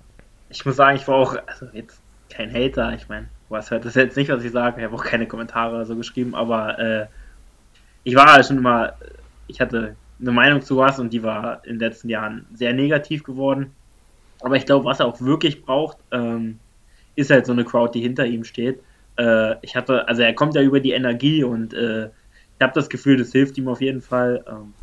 [0.50, 1.98] ich muss sagen, ich war auch also jetzt
[2.30, 2.92] kein Hater.
[2.94, 4.80] Ich meine, was hört das jetzt nicht, was ich sage.
[4.80, 7.06] Ich habe auch keine Kommentare so geschrieben, aber äh,
[8.04, 8.92] ich war halt schon immer,
[9.48, 13.24] ich hatte eine Meinung zu was und die war in den letzten Jahren sehr negativ
[13.24, 13.72] geworden.
[14.40, 16.58] Aber ich glaube, was er auch wirklich braucht, ähm,
[17.16, 18.80] ist halt so eine Crowd, die hinter ihm steht.
[19.16, 22.88] Äh, ich hatte, also er kommt ja über die Energie und äh, ich habe das
[22.88, 24.44] Gefühl, das hilft ihm auf jeden Fall.
[24.46, 24.74] Ähm,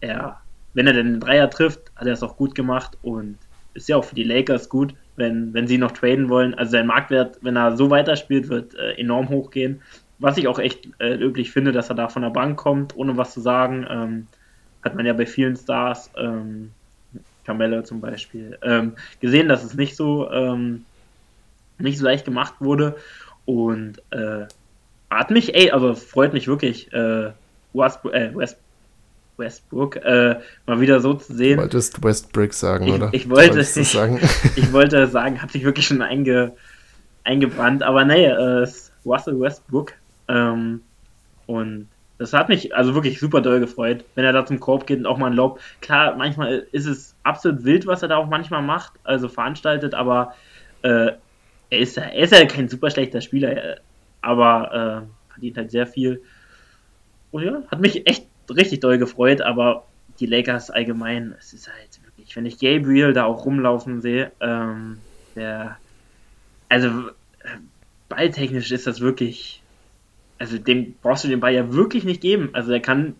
[0.00, 0.40] er,
[0.74, 3.38] wenn er den Dreier trifft, hat er es auch gut gemacht und
[3.74, 6.54] ist ja auch für die Lakers gut, wenn, wenn sie noch traden wollen.
[6.54, 9.82] Also sein Marktwert, wenn er so weiterspielt, wird äh, enorm hochgehen.
[10.22, 13.16] Was ich auch echt äh, löblich finde, dass er da von der Bank kommt, ohne
[13.16, 13.84] was zu sagen.
[13.90, 14.26] Ähm,
[14.82, 16.70] hat man ja bei vielen Stars, ähm,
[17.44, 20.84] Carmelo zum Beispiel, ähm, gesehen, dass es nicht so, ähm,
[21.78, 22.96] nicht so leicht gemacht wurde.
[23.46, 24.46] Und äh,
[25.10, 27.32] hat mich, ey, also freut mich wirklich, äh,
[27.72, 28.58] Westbrook, äh, West,
[29.38, 31.56] Westbrook äh, mal wieder so zu sehen.
[31.56, 33.08] Du wolltest Westbrick sagen, ich, oder?
[33.12, 34.20] Ich wollte, ich, sagen?
[34.56, 36.52] ich wollte sagen, hat sich wirklich schon einge,
[37.24, 38.68] eingebrannt, aber nee, äh,
[39.04, 39.94] Russell Westbrook.
[40.28, 40.82] Ähm,
[41.46, 44.98] und das hat mich also wirklich super doll gefreut, wenn er da zum Korb geht
[44.98, 45.60] und auch mal ein Lob.
[45.80, 50.34] Klar, manchmal ist es absolut wild, was er da auch manchmal macht, also veranstaltet, aber
[50.82, 51.12] äh,
[51.70, 53.76] er, ist, er ist ja kein super schlechter Spieler, äh,
[54.20, 56.22] aber äh, verdient halt sehr viel.
[57.32, 59.84] Und ja, hat mich echt richtig doll gefreut, aber
[60.20, 64.98] die Lakers allgemein, es ist halt wirklich, wenn ich Gabriel da auch rumlaufen sehe, ähm,
[65.34, 65.78] der,
[66.68, 67.10] also
[68.08, 69.61] balltechnisch ist das wirklich,
[70.42, 72.50] also dem brauchst du den Ball ja wirklich nicht geben.
[72.52, 73.14] Also er kann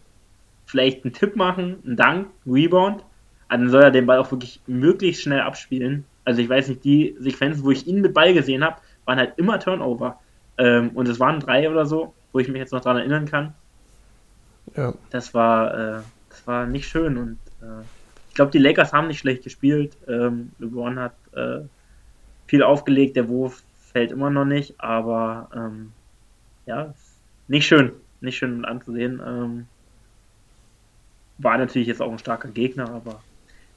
[0.66, 3.04] vielleicht einen Tipp machen, einen Dank, einen Rebound,
[3.48, 6.04] aber dann soll er den Ball auch wirklich möglichst schnell abspielen.
[6.24, 9.34] Also ich weiß nicht, die Sequenzen, wo ich ihn mit Ball gesehen habe, waren halt
[9.38, 10.18] immer Turnover.
[10.58, 13.54] Ähm, und es waren drei oder so, wo ich mich jetzt noch daran erinnern kann.
[14.76, 14.92] Ja.
[15.10, 17.84] Das war, äh, das war nicht schön und äh,
[18.30, 19.96] ich glaube, die Lakers haben nicht schlecht gespielt.
[20.08, 21.60] Ähm, LeBron hat äh,
[22.48, 25.92] viel aufgelegt, der Wurf fällt immer noch nicht, aber ähm,
[26.66, 26.94] ja,
[27.52, 29.20] nicht schön, nicht schön anzusehen.
[29.24, 29.66] Ähm,
[31.36, 33.22] war natürlich jetzt auch ein starker Gegner, aber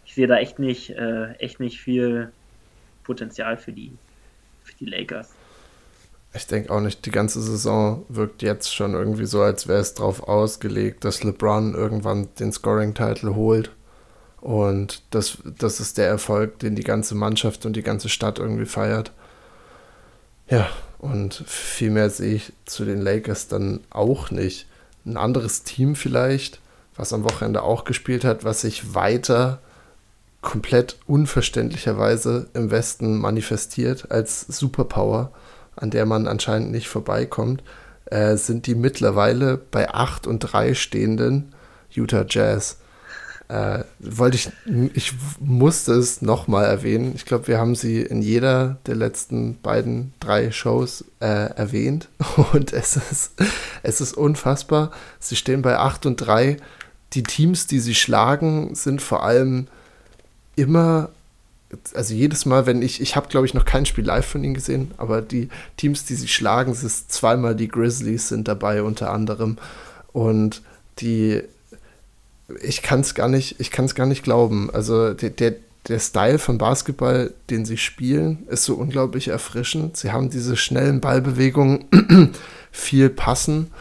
[0.05, 2.31] ich sehe da echt nicht, äh, echt nicht viel
[3.03, 3.91] Potenzial für die,
[4.63, 5.33] für die Lakers.
[6.33, 9.93] Ich denke auch nicht, die ganze Saison wirkt jetzt schon irgendwie so, als wäre es
[9.93, 13.71] darauf ausgelegt, dass LeBron irgendwann den Scoring-Title holt.
[14.39, 18.65] Und das, das ist der Erfolg, den die ganze Mannschaft und die ganze Stadt irgendwie
[18.65, 19.11] feiert.
[20.47, 24.67] Ja, und viel mehr sehe ich zu den Lakers dann auch nicht.
[25.05, 26.60] Ein anderes Team vielleicht,
[26.95, 29.60] was am Wochenende auch gespielt hat, was sich weiter
[30.41, 35.31] komplett unverständlicherweise im Westen manifestiert als Superpower
[35.75, 37.63] an der man anscheinend nicht vorbeikommt,
[38.05, 41.53] äh, sind die mittlerweile bei 8 und 3 stehenden
[41.89, 42.77] Utah Jazz.
[43.47, 44.49] Äh, wollte ich,
[44.95, 47.13] ich musste es nochmal erwähnen.
[47.15, 52.10] Ich glaube, wir haben sie in jeder der letzten beiden, drei Shows äh, erwähnt.
[52.53, 53.34] Und es ist,
[53.84, 54.91] es ist unfassbar.
[55.19, 56.58] Sie stehen bei 8 und 3.
[57.13, 59.67] Die Teams, die sie schlagen, sind vor allem
[60.55, 61.10] immer
[61.93, 64.53] also jedes Mal, wenn ich, ich habe glaube ich noch kein Spiel live von ihnen
[64.53, 69.12] gesehen, aber die Teams, die sie schlagen, es ist zweimal die Grizzlies sind dabei unter
[69.12, 69.58] anderem
[70.13, 70.62] und
[70.99, 71.41] die,
[72.62, 74.69] ich kann es gar nicht, ich kann es gar nicht glauben.
[74.71, 75.55] Also der, der,
[75.88, 79.97] der Style von Basketball, den sie spielen, ist so unglaublich erfrischend.
[79.97, 81.86] Sie haben diese schnellen Ballbewegungen,
[82.71, 83.71] viel Passen,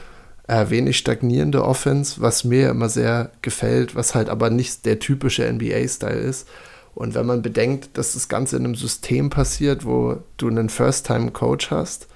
[0.46, 5.50] äh, wenig stagnierende Offense, was mir immer sehr gefällt, was halt aber nicht der typische
[5.50, 6.48] NBA-Style ist.
[6.94, 11.70] Und wenn man bedenkt, dass das Ganze in einem System passiert, wo du einen First-Time-Coach
[11.70, 12.06] hast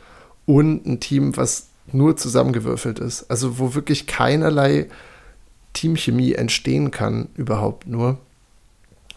[0.46, 4.88] und ein Team, was nur zusammengewürfelt ist, also wo wirklich keinerlei
[5.78, 8.18] Teamchemie entstehen kann, überhaupt nur,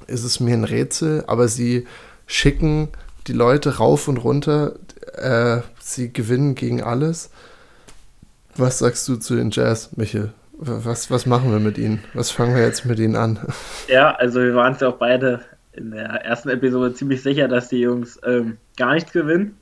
[0.05, 1.87] ist es mir ein Rätsel, aber sie
[2.27, 2.89] schicken
[3.27, 4.73] die Leute rauf und runter,
[5.15, 7.31] äh, sie gewinnen gegen alles.
[8.55, 10.33] Was sagst du zu den Jazz, Michel?
[10.53, 12.03] Was, was machen wir mit ihnen?
[12.13, 13.39] Was fangen wir jetzt mit ihnen an?
[13.87, 15.41] Ja, also wir waren uns ja auch beide
[15.73, 19.57] in der ersten Episode ziemlich sicher, dass die Jungs ähm, gar nichts gewinnen.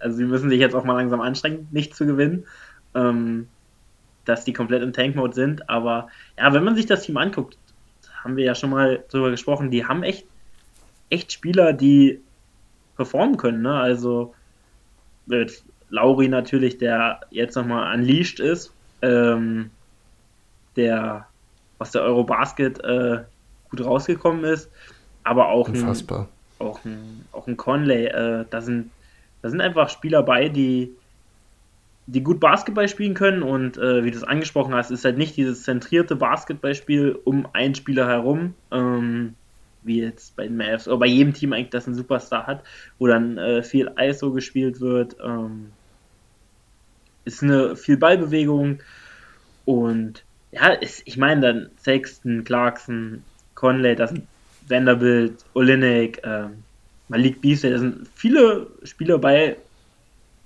[0.00, 2.44] Also sie müssen sich jetzt auch mal langsam anstrengen, nicht zu gewinnen.
[2.94, 3.48] Ähm,
[4.24, 5.68] dass die komplett im Tank-Mode sind.
[5.68, 6.08] Aber
[6.38, 7.56] ja, wenn man sich das Team anguckt,
[8.22, 10.26] haben wir ja schon mal drüber gesprochen, die haben echt,
[11.10, 12.20] echt Spieler, die
[12.96, 13.62] performen können.
[13.62, 13.74] Ne?
[13.74, 14.34] Also
[15.90, 19.70] Lauri natürlich, der jetzt nochmal unleashed ist, ähm,
[20.76, 21.26] der
[21.78, 23.24] aus der Eurobasket äh,
[23.70, 24.70] gut rausgekommen ist,
[25.24, 26.28] aber auch Unfassbar.
[26.58, 28.90] ein, auch ein, auch ein Conley, äh, da, sind,
[29.42, 30.94] da sind einfach Spieler bei, die,
[32.06, 35.36] die gut Basketball spielen können und äh, wie du es angesprochen hast, ist halt nicht
[35.36, 39.34] dieses zentrierte Basketballspiel um einen Spieler herum, ähm,
[39.82, 42.64] wie jetzt bei den Mavs oder bei jedem Team eigentlich, das einen Superstar hat,
[42.98, 45.16] wo dann äh, viel ISO gespielt wird.
[45.24, 45.70] Ähm,
[47.24, 48.80] ist eine viel Ballbewegung
[49.64, 53.22] und ja, ist, ich meine dann Sexton, Clarkson,
[53.54, 54.26] Conley, das sind
[54.68, 56.48] Vanderbilt, Olinik, äh,
[57.08, 59.56] Malik Beasley, da sind viele Spieler bei,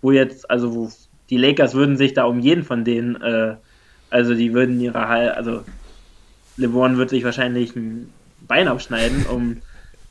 [0.02, 0.90] wo jetzt, also wo
[1.30, 3.56] die Lakers würden sich da um jeden von denen, äh,
[4.10, 5.06] also die würden ihre,
[5.36, 5.62] also
[6.56, 8.12] LeBron wird sich wahrscheinlich ein
[8.46, 9.58] Bein abschneiden, um,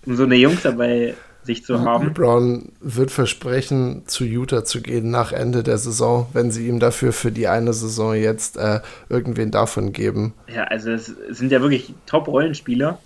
[0.06, 2.08] um so eine Jungs dabei sich zu haben.
[2.08, 7.14] LeBron wird versprechen, zu Utah zu gehen nach Ende der Saison, wenn sie ihm dafür
[7.14, 10.34] für die eine Saison jetzt äh, irgendwen davon geben.
[10.54, 13.00] Ja, also es sind ja wirklich Top-Rollenspieler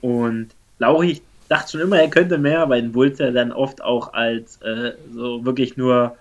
[0.00, 0.48] und
[0.78, 4.12] Lauri, ich dachte schon immer, er könnte mehr, weil den Bulls ja dann oft auch
[4.12, 6.16] als äh, so wirklich nur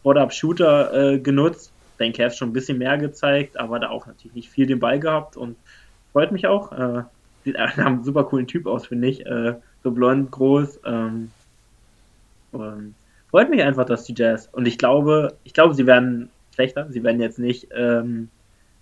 [0.00, 1.72] Spot-Up-Shooter äh, genutzt.
[1.92, 4.66] Ich denke, er hat schon ein bisschen mehr gezeigt, aber da auch natürlich nicht viel
[4.66, 5.56] den Ball gehabt und
[6.12, 6.72] freut mich auch.
[6.72, 7.02] Äh,
[7.44, 9.24] sieht nach einem super coolen Typ aus, finde ich.
[9.26, 10.80] Äh, so blond, groß.
[10.84, 11.30] Ähm,
[13.30, 14.48] freut mich einfach, dass die Jazz.
[14.50, 16.86] Und ich glaube, ich glaube, sie werden schlechter.
[16.90, 18.28] Sie werden jetzt nicht ähm,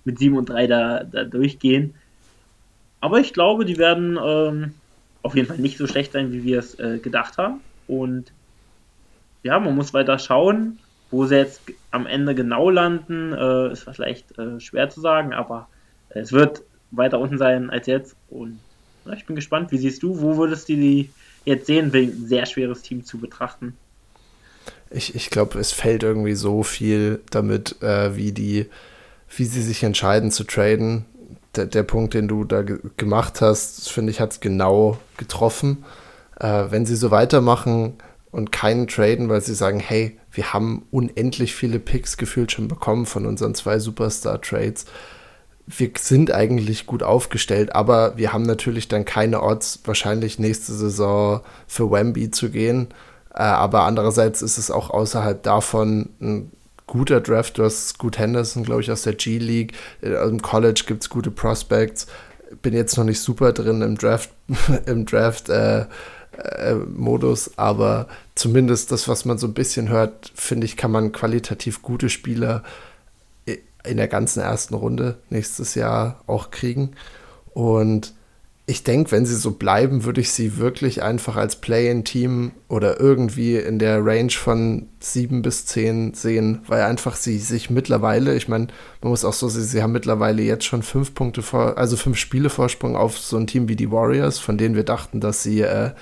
[0.04, 1.94] mit 7 und 3 da, da durchgehen.
[3.00, 4.74] Aber ich glaube, die werden ähm,
[5.22, 7.60] auf jeden Fall nicht so schlecht sein, wie wir es äh, gedacht haben.
[7.86, 8.32] Und
[9.42, 10.78] ja, man muss weiter schauen,
[11.10, 13.32] wo sie jetzt am Ende genau landen.
[13.32, 15.68] Äh, ist vielleicht äh, schwer zu sagen, aber
[16.10, 18.16] es wird weiter unten sein als jetzt.
[18.30, 18.58] Und
[19.04, 21.10] ja, ich bin gespannt, wie siehst du, wo würdest du die
[21.44, 23.76] jetzt sehen, ein sehr schweres Team zu betrachten?
[24.90, 28.66] Ich, ich glaube, es fällt irgendwie so viel damit, äh, wie die,
[29.34, 31.04] wie sie sich entscheiden zu traden.
[31.56, 35.84] Der, der Punkt, den du da ge gemacht hast, finde ich, hat es genau getroffen.
[36.38, 37.94] Äh, wenn sie so weitermachen
[38.30, 43.06] und keinen traden, weil sie sagen, hey, wir haben unendlich viele Picks gefühlt schon bekommen
[43.06, 44.86] von unseren zwei Superstar-Trades
[45.68, 51.42] wir sind eigentlich gut aufgestellt, aber wir haben natürlich dann keine Odds, wahrscheinlich nächste Saison
[51.66, 52.88] für Wemby zu gehen.
[53.34, 56.50] Äh, aber andererseits ist es auch außerhalb davon ein
[56.86, 57.58] guter Draft.
[57.58, 59.74] Du hast Scoot Henderson, glaube ich, aus der G-League.
[60.00, 62.06] Äh, Im College gibt es gute Prospects.
[62.62, 64.30] Bin jetzt noch nicht super drin im Draft,
[64.86, 65.84] im Draft äh,
[66.38, 71.12] äh, Modus, aber zumindest das, was man so ein bisschen hört, finde ich, kann man
[71.12, 72.62] qualitativ gute Spieler
[73.88, 76.90] in der ganzen ersten Runde nächstes Jahr auch kriegen.
[77.54, 78.14] Und
[78.66, 83.56] ich denke, wenn sie so bleiben, würde ich sie wirklich einfach als Play-in-Team oder irgendwie
[83.56, 88.66] in der Range von sieben bis zehn sehen, weil einfach sie sich mittlerweile, ich meine,
[89.00, 92.18] man muss auch so sehen, sie haben mittlerweile jetzt schon fünf Punkte vor, also fünf
[92.18, 95.62] Spiele Vorsprung auf so ein Team wie die Warriors, von denen wir dachten, dass sie,
[95.62, 95.92] äh,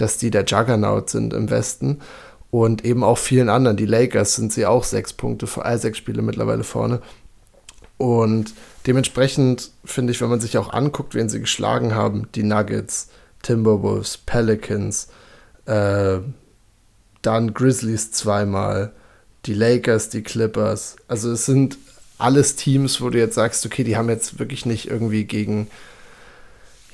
[0.00, 2.00] dass die der Juggernaut sind im Westen
[2.50, 3.76] und eben auch vielen anderen.
[3.76, 7.00] Die Lakers sind sie auch sechs Punkte, äh, sechs Spiele mittlerweile vorne.
[7.96, 8.54] Und
[8.86, 13.08] dementsprechend finde ich, wenn man sich auch anguckt, wen sie geschlagen haben, die Nuggets,
[13.42, 15.08] Timberwolves, Pelicans,
[15.66, 16.18] äh,
[17.22, 18.92] dann Grizzlies zweimal,
[19.46, 20.96] die Lakers, die Clippers.
[21.08, 21.78] Also es sind
[22.18, 25.68] alles Teams, wo du jetzt sagst, okay, die haben jetzt wirklich nicht irgendwie gegen,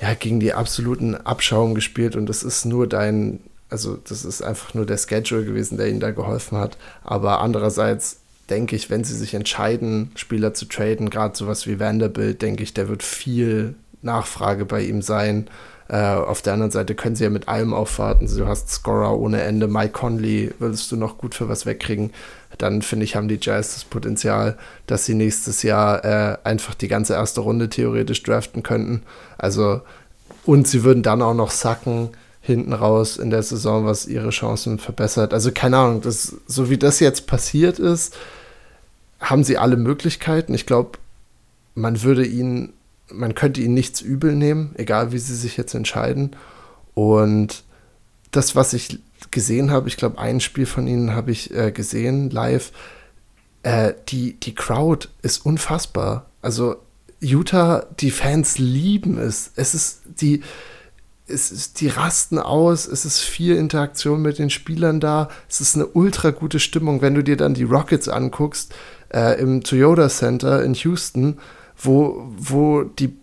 [0.00, 3.40] ja, gegen die absoluten Abschaum gespielt und das ist nur dein,
[3.70, 6.76] also das ist einfach nur der Schedule gewesen, der ihnen da geholfen hat.
[7.02, 8.20] Aber andererseits
[8.50, 12.74] denke ich, wenn sie sich entscheiden, Spieler zu traden, gerade sowas wie Vanderbilt, denke ich,
[12.74, 15.48] der wird viel Nachfrage bei ihm sein.
[15.88, 18.26] Äh, auf der anderen Seite können sie ja mit allem aufwarten.
[18.26, 19.68] Du hast Scorer ohne Ende.
[19.68, 22.12] Mike Conley würdest du noch gut für was wegkriegen.
[22.58, 26.88] Dann finde ich, haben die Jazz das Potenzial, dass sie nächstes Jahr äh, einfach die
[26.88, 29.02] ganze erste Runde theoretisch draften könnten.
[29.38, 29.82] Also,
[30.44, 32.10] und sie würden dann auch noch sacken
[32.46, 35.34] hinten raus in der Saison, was ihre Chancen verbessert.
[35.34, 38.16] Also keine Ahnung, das, so wie das jetzt passiert ist,
[39.20, 40.54] haben sie alle Möglichkeiten.
[40.54, 40.98] Ich glaube,
[41.74, 42.72] man würde ihnen,
[43.12, 46.36] man könnte ihnen nichts übel nehmen, egal wie sie sich jetzt entscheiden.
[46.94, 47.64] Und
[48.30, 49.00] das, was ich
[49.30, 52.72] gesehen habe, ich glaube, ein Spiel von ihnen habe ich äh, gesehen live.
[53.62, 56.26] Äh, die, die Crowd ist unfassbar.
[56.42, 56.76] Also
[57.20, 59.52] Utah, die Fans lieben es.
[59.56, 60.42] Es ist die,
[61.28, 65.74] es ist, die rasten aus, es ist viel Interaktion mit den Spielern da, es ist
[65.74, 68.74] eine ultra gute Stimmung, wenn du dir dann die Rockets anguckst,
[69.12, 71.38] äh, im Toyota Center in Houston,
[71.76, 73.16] wo, wo die,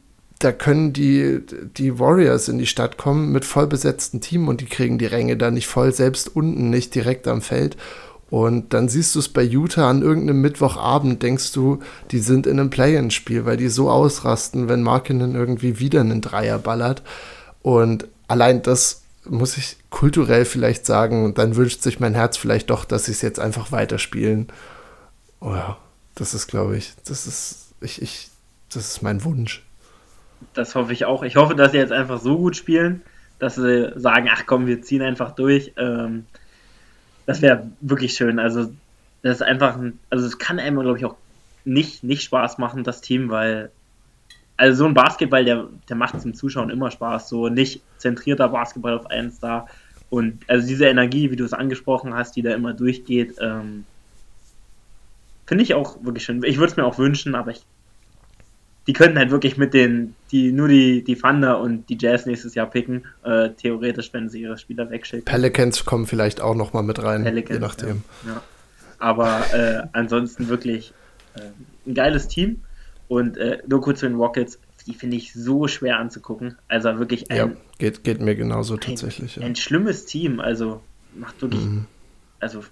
[0.44, 1.42] da können die,
[1.78, 5.38] die Warriors in die Stadt kommen mit voll besetztem Team und die kriegen die Ränge
[5.38, 7.78] da nicht voll, selbst unten nicht direkt am Feld.
[8.30, 11.80] Und dann siehst du es bei Utah an irgendeinem Mittwochabend, denkst du,
[12.12, 16.58] die sind in einem Play-in-Spiel, weil die so ausrasten, wenn Markinen irgendwie wieder einen Dreier
[16.58, 17.04] ballert.
[17.62, 22.86] Und allein das muss ich kulturell vielleicht sagen, dann wünscht sich mein Herz vielleicht doch,
[22.86, 24.48] dass sie es jetzt einfach weiterspielen.
[25.40, 25.78] Oh ja,
[26.16, 28.30] das ist, glaube ich, das ist, ich, ich,
[28.74, 29.64] das ist mein Wunsch.
[30.54, 31.24] Das hoffe ich auch.
[31.24, 33.02] Ich hoffe, dass sie jetzt einfach so gut spielen,
[33.40, 35.74] dass sie sagen, ach komm, wir ziehen einfach durch.
[35.78, 36.26] Ähm,
[37.26, 38.40] das wäre wirklich schön.
[38.40, 38.72] Also,
[39.22, 41.16] das ist einfach, ein, also es kann einem, glaube ich, auch
[41.66, 43.72] nicht, nicht Spaß machen, das Team, weil,
[44.58, 47.30] also so ein Basketball, der, der macht zum Zuschauen immer Spaß.
[47.30, 49.68] So nicht zentrierter Basketball auf einen Star.
[50.10, 53.86] Und also diese Energie, wie du es angesprochen hast, die da immer durchgeht, ähm,
[55.46, 56.44] finde ich auch wirklich schön.
[56.44, 57.64] Ich würde es mir auch wünschen, aber ich
[58.88, 62.54] die könnten halt wirklich mit den, die nur die, die Thunder und die Jazz nächstes
[62.56, 65.26] Jahr picken, äh, theoretisch, wenn sie ihre Spieler wegschicken.
[65.26, 68.04] Pelicans kommen vielleicht auch noch mal mit rein, Pelicans, je nachdem.
[68.26, 68.44] Ja, ja.
[69.00, 70.94] Aber äh, ansonsten wirklich
[71.36, 71.42] äh,
[71.88, 72.62] ein geiles Team
[73.08, 76.58] und äh, nur kurz zu den Rockets, die finde ich so schwer anzugucken.
[76.68, 79.38] Also wirklich ein, ja, geht, geht mir genauso tatsächlich.
[79.38, 79.48] Ein, ja.
[79.48, 80.82] ein schlimmes Team, also
[81.16, 81.86] macht wirklich, mhm.
[82.40, 82.64] also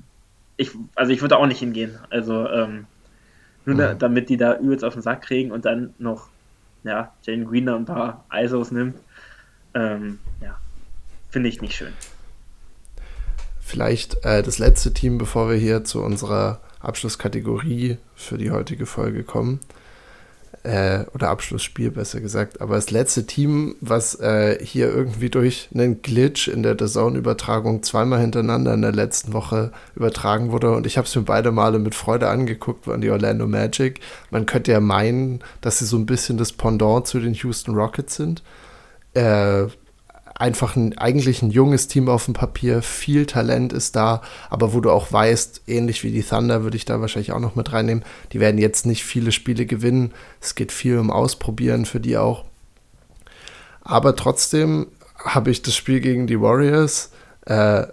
[0.57, 1.97] ich, also ich würde auch nicht hingehen.
[2.09, 2.86] Also ähm,
[3.66, 6.30] nur da, damit die da übelst auf den Sack kriegen und dann noch,
[6.84, 8.95] ja, Jane Green da ein paar ISOs nimmt.
[9.74, 10.57] Ähm, ja,
[11.30, 11.93] finde ich nicht schön.
[13.59, 19.24] Vielleicht äh, das letzte Team, bevor wir hier zu unserer Abschlusskategorie für die heutige Folge
[19.24, 19.59] kommen
[20.64, 22.62] äh, oder Abschlussspiel besser gesagt.
[22.62, 28.20] Aber das letzte Team, was äh, hier irgendwie durch einen Glitch in der DAZN-Übertragung zweimal
[28.20, 31.95] hintereinander in der letzten Woche übertragen wurde und ich habe es mir beide Male mit
[31.95, 33.99] Freude angeguckt, waren die Orlando Magic.
[34.30, 38.16] Man könnte ja meinen, dass sie so ein bisschen das Pendant zu den Houston Rockets
[38.16, 38.43] sind.
[39.14, 39.68] Äh,
[40.41, 44.81] einfach ein, eigentlich ein junges Team auf dem Papier, viel Talent ist da, aber wo
[44.81, 48.03] du auch weißt, ähnlich wie die Thunder würde ich da wahrscheinlich auch noch mit reinnehmen,
[48.33, 50.13] die werden jetzt nicht viele Spiele gewinnen.
[50.41, 52.45] Es geht viel um Ausprobieren für die auch.
[53.83, 54.87] Aber trotzdem
[55.17, 57.11] habe ich das Spiel gegen die Warriors
[57.45, 57.83] äh,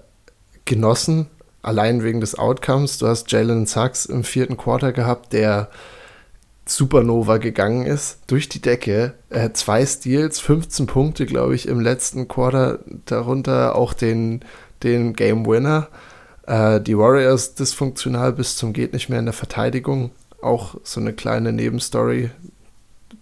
[0.64, 1.26] genossen,
[1.62, 2.96] allein wegen des Outcomes.
[2.98, 5.68] Du hast Jalen Sachs im vierten Quarter gehabt, der
[6.70, 9.14] Supernova gegangen ist, durch die Decke.
[9.30, 14.44] Äh, zwei Steals, 15 Punkte, glaube ich, im letzten Quarter, darunter auch den,
[14.82, 15.88] den Game Winner.
[16.46, 20.10] Äh, die Warriors dysfunktional bis zum geht nicht mehr in der Verteidigung.
[20.40, 22.30] Auch so eine kleine Nebenstory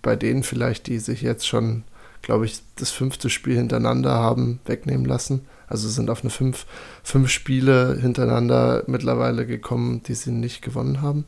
[0.03, 1.83] bei denen vielleicht, die sich jetzt schon,
[2.23, 5.47] glaube ich, das fünfte Spiel hintereinander haben wegnehmen lassen.
[5.69, 6.67] Also sind auf eine fünf,
[7.03, 11.25] fünf Spiele hintereinander mittlerweile gekommen, die sie nicht gewonnen haben.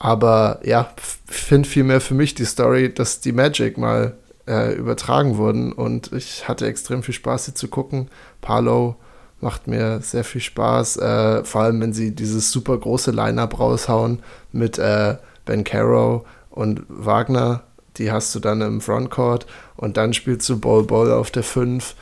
[0.00, 0.90] Aber ja,
[1.26, 4.14] finde vielmehr für mich die Story, dass die Magic mal
[4.48, 8.08] äh, übertragen wurden und ich hatte extrem viel Spaß, sie zu gucken.
[8.40, 8.96] Palo
[9.42, 14.20] macht mir sehr viel Spaß, äh, vor allem wenn sie dieses super große Line-Up raushauen
[14.52, 17.62] mit äh, Ben Caro und Wagner.
[17.98, 19.44] Die hast du dann im Frontcourt
[19.76, 21.94] und dann spielst du Ball Ball auf der 5.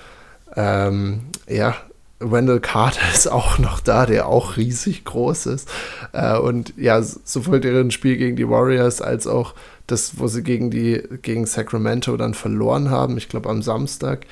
[0.54, 1.74] Ähm, ja,
[2.20, 5.68] Wendell Carter ist auch noch da, der auch riesig groß ist.
[6.12, 9.54] Äh, und ja, sowohl deren Spiel gegen die Warriors als auch
[9.86, 14.26] das, wo sie gegen die gegen Sacramento dann verloren haben, ich glaube am Samstag,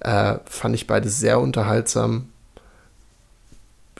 [0.00, 2.28] äh, fand ich beide sehr unterhaltsam.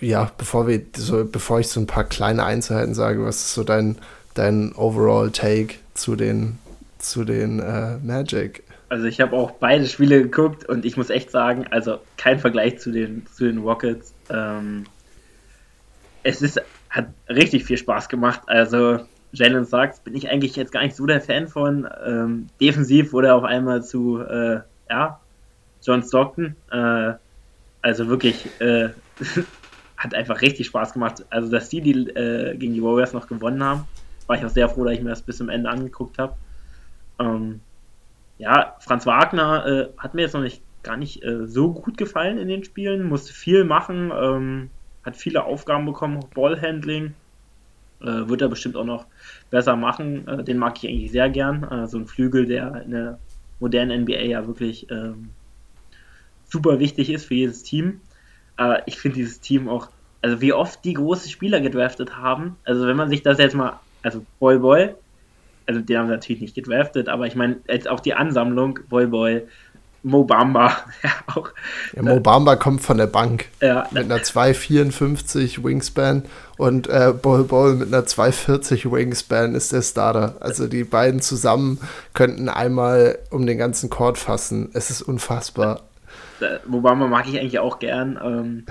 [0.00, 3.64] Ja, bevor wir so, bevor ich so ein paar kleine Einzelheiten sage, was ist so
[3.64, 3.98] dein,
[4.34, 6.58] dein Overall Take zu den,
[6.98, 8.62] zu den äh, Magic?
[8.90, 12.80] Also ich habe auch beide Spiele geguckt und ich muss echt sagen, also kein Vergleich
[12.80, 14.12] zu den, zu den Rockets.
[14.28, 14.84] Ähm,
[16.24, 16.60] es ist,
[16.90, 18.42] hat richtig viel Spaß gemacht.
[18.48, 18.98] Also
[19.30, 21.88] Jalen Sachs bin ich eigentlich jetzt gar nicht so der Fan von.
[22.04, 24.58] Ähm, defensiv wurde er auf einmal zu, äh,
[24.90, 25.20] ja,
[25.84, 26.56] John Stockton.
[26.72, 27.12] Äh,
[27.82, 28.88] also wirklich, äh,
[29.96, 31.24] hat einfach richtig Spaß gemacht.
[31.30, 33.84] Also dass die, die äh, gegen die Warriors noch gewonnen haben,
[34.26, 36.34] war ich auch sehr froh, dass ich mir das bis zum Ende angeguckt habe.
[37.20, 37.60] Ähm,
[38.40, 42.38] ja, Franz Wagner äh, hat mir jetzt noch nicht gar nicht äh, so gut gefallen
[42.38, 44.70] in den Spielen, musste viel machen, ähm,
[45.04, 47.14] hat viele Aufgaben bekommen, Ballhandling.
[48.00, 49.04] Äh, wird er bestimmt auch noch
[49.50, 50.26] besser machen.
[50.26, 51.64] Äh, den mag ich eigentlich sehr gern.
[51.64, 53.18] Äh, so ein Flügel, der in der
[53.58, 55.28] modernen NBA ja wirklich ähm,
[56.48, 58.00] super wichtig ist für jedes Team.
[58.84, 59.88] Ich finde dieses Team auch,
[60.20, 62.56] also wie oft die große Spieler gedraftet haben.
[62.64, 64.94] Also wenn man sich das jetzt mal, also Boy Boy,
[65.70, 69.42] also den haben natürlich nicht gedraftet, aber ich meine, jetzt auch die Ansammlung, Boy Boy,
[70.02, 71.50] Mo Bamba, ja, auch.
[71.94, 76.24] Ja, Mo Bamba kommt von der Bank ja, mit einer 2,54 Wingspan
[76.56, 80.34] und äh, Bol Bol mit einer 2,40 Wingspan ist der Starter.
[80.40, 81.78] Also die beiden zusammen
[82.14, 84.70] könnten einmal um den ganzen Court fassen.
[84.72, 85.82] Es ist unfassbar.
[86.40, 88.18] man mag ich eigentlich auch gern.
[88.24, 88.64] Ähm,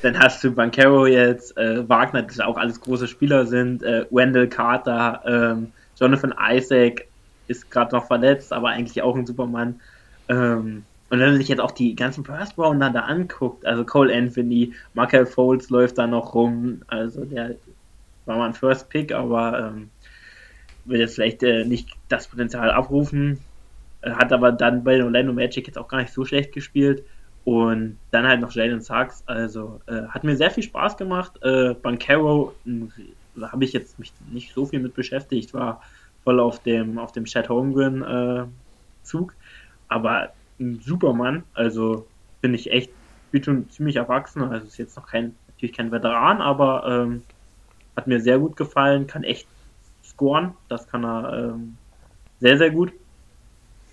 [0.00, 4.48] dann hast du Bankero jetzt, äh, Wagner, das auch alles große Spieler sind, äh, Wendell
[4.48, 7.06] Carter, ähm, Jonathan Isaac
[7.48, 9.80] ist gerade noch verletzt, aber eigentlich auch ein Supermann.
[10.28, 14.12] Ähm, und wenn man sich jetzt auch die ganzen First Rounder da anguckt, also Cole
[14.14, 17.54] Anthony, Michael Foles läuft da noch rum, also der
[18.24, 19.90] war mal ein First Pick, aber ähm,
[20.84, 23.38] will jetzt vielleicht äh, nicht das Potenzial abrufen,
[24.02, 27.04] äh, hat aber dann bei den Orlando Magic jetzt auch gar nicht so schlecht gespielt.
[27.44, 29.22] Und dann halt noch Jalen Sachs.
[29.26, 31.40] Also äh, hat mir sehr viel Spaß gemacht.
[31.42, 32.88] Äh, Bankero da
[33.40, 35.82] habe ich jetzt mich nicht so viel mit beschäftigt, war
[36.24, 38.44] voll auf dem, auf dem Chad Holmgren äh,
[39.02, 39.34] Zug.
[39.88, 42.06] Aber ein Supermann, also
[42.40, 42.90] bin ich echt,
[43.30, 44.42] bin schon ziemlich erwachsen.
[44.42, 47.22] Also ist jetzt noch kein, natürlich kein Veteran, aber ähm,
[47.96, 49.46] hat mir sehr gut gefallen, kann echt
[50.04, 50.54] scoren.
[50.68, 51.76] Das kann er ähm,
[52.40, 52.92] sehr, sehr gut.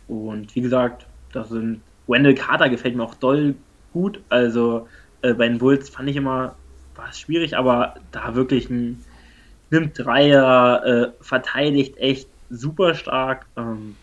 [0.07, 3.55] Und wie gesagt, das sind Wendell Carter gefällt mir auch doll
[3.93, 4.21] gut.
[4.29, 4.87] Also
[5.21, 6.55] äh, bei den Bulls fand ich immer,
[6.95, 9.03] war es schwierig, aber da wirklich ein
[9.73, 13.47] nimmt Dreier, äh, verteidigt echt super stark.
[13.57, 13.97] Ähm,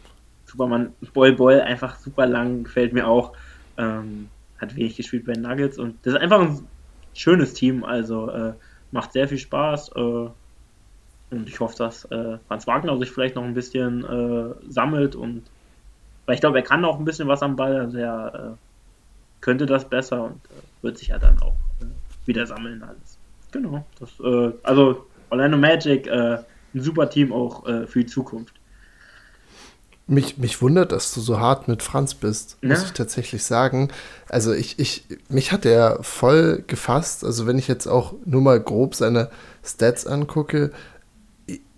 [0.45, 3.33] Superman Boy Boy einfach super lang, gefällt mir auch.
[3.79, 6.69] Ähm, hat wenig gespielt bei den Nuggets und das ist einfach ein
[7.15, 8.53] schönes Team, also äh,
[8.91, 9.93] macht sehr viel Spaß.
[9.97, 10.01] Äh,
[11.31, 15.45] und ich hoffe, dass äh, Franz Wagner sich vielleicht noch ein bisschen äh, sammelt und
[16.27, 18.57] weil ich glaube, er kann auch ein bisschen was am Ball, also er äh,
[19.41, 21.55] könnte das besser und äh, wird sich ja dann auch
[22.27, 23.19] wieder sammeln alles.
[23.53, 23.85] Genau.
[23.99, 24.11] Das,
[24.63, 26.39] also Orlando Magic, äh,
[26.73, 28.55] ein super Team auch für die Zukunft.
[30.07, 32.85] Mich, mich wundert, dass du so hart mit Franz bist, muss ja.
[32.87, 33.91] ich tatsächlich sagen.
[34.29, 37.25] Also ich, ich, mich hat er voll gefasst.
[37.25, 39.31] Also wenn ich jetzt auch nur mal grob seine
[39.65, 40.73] Stats angucke,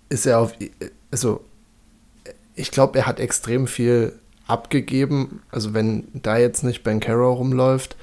[0.09, 0.53] ist er auf,
[1.11, 1.45] also
[2.55, 4.13] ich glaube, er hat extrem viel
[4.47, 5.43] abgegeben.
[5.51, 7.95] Also wenn da jetzt nicht Ben Carroll rumläuft,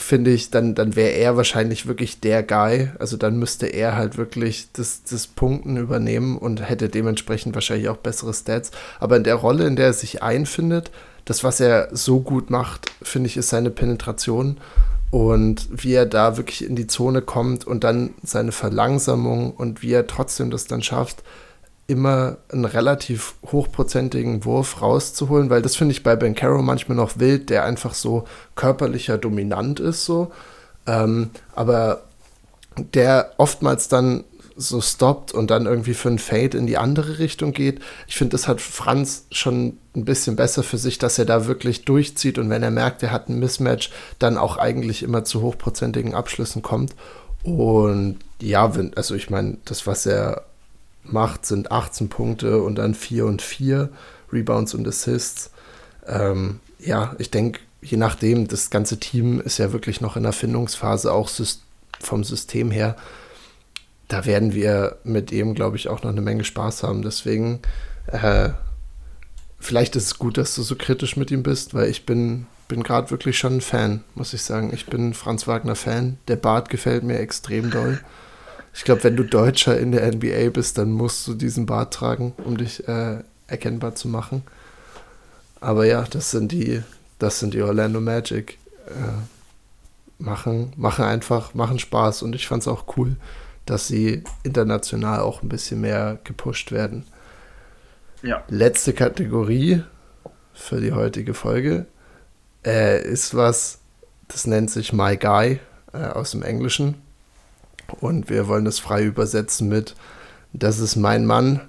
[0.00, 2.90] finde ich, dann, dann wäre er wahrscheinlich wirklich der Guy.
[2.98, 7.96] Also dann müsste er halt wirklich das, das Punkten übernehmen und hätte dementsprechend wahrscheinlich auch
[7.96, 8.70] bessere Stats.
[8.98, 10.90] Aber in der Rolle, in der er sich einfindet,
[11.24, 14.58] das, was er so gut macht, finde ich, ist seine Penetration
[15.10, 19.92] und wie er da wirklich in die Zone kommt und dann seine Verlangsamung und wie
[19.92, 21.22] er trotzdem das dann schafft,
[21.90, 27.18] immer einen relativ hochprozentigen Wurf rauszuholen, weil das finde ich bei Ben Caro manchmal noch
[27.18, 28.24] wild, der einfach so
[28.54, 30.32] körperlicher dominant ist, so.
[30.86, 32.02] Ähm, aber
[32.94, 34.24] der oftmals dann
[34.56, 37.80] so stoppt und dann irgendwie für ein Fade in die andere Richtung geht.
[38.06, 41.84] Ich finde, das hat Franz schon ein bisschen besser für sich, dass er da wirklich
[41.84, 46.14] durchzieht und wenn er merkt, er hat ein Mismatch, dann auch eigentlich immer zu hochprozentigen
[46.14, 46.94] Abschlüssen kommt.
[47.42, 50.44] Und ja, also ich meine, das, was er
[51.12, 53.90] macht, sind 18 Punkte und dann 4 und 4
[54.32, 55.50] Rebounds und Assists.
[56.06, 60.32] Ähm, ja, ich denke, je nachdem, das ganze Team ist ja wirklich noch in der
[60.32, 61.30] Findungsphase, auch
[62.00, 62.96] vom System her.
[64.08, 67.02] Da werden wir mit ihm, glaube ich, auch noch eine Menge Spaß haben.
[67.02, 67.60] Deswegen,
[68.06, 68.50] äh,
[69.58, 72.82] vielleicht ist es gut, dass du so kritisch mit ihm bist, weil ich bin, bin
[72.82, 74.72] gerade wirklich schon ein Fan, muss ich sagen.
[74.74, 76.18] Ich bin Franz Wagner Fan.
[76.28, 78.00] Der Bart gefällt mir extrem doll.
[78.72, 82.34] Ich glaube, wenn du Deutscher in der NBA bist, dann musst du diesen Bart tragen,
[82.44, 84.42] um dich äh, erkennbar zu machen.
[85.60, 86.82] Aber ja, das sind die,
[87.18, 88.58] das sind die Orlando Magic.
[88.86, 89.22] Äh,
[90.20, 93.16] machen, machen einfach, machen Spaß und ich fand es auch cool,
[93.66, 97.04] dass sie international auch ein bisschen mehr gepusht werden.
[98.22, 98.44] Ja.
[98.48, 99.82] Letzte Kategorie
[100.52, 101.86] für die heutige Folge
[102.64, 103.78] äh, ist was,
[104.28, 105.58] das nennt sich My Guy
[105.92, 106.96] äh, aus dem Englischen.
[108.00, 109.94] Und wir wollen das frei übersetzen mit,
[110.52, 111.60] das ist mein Mann.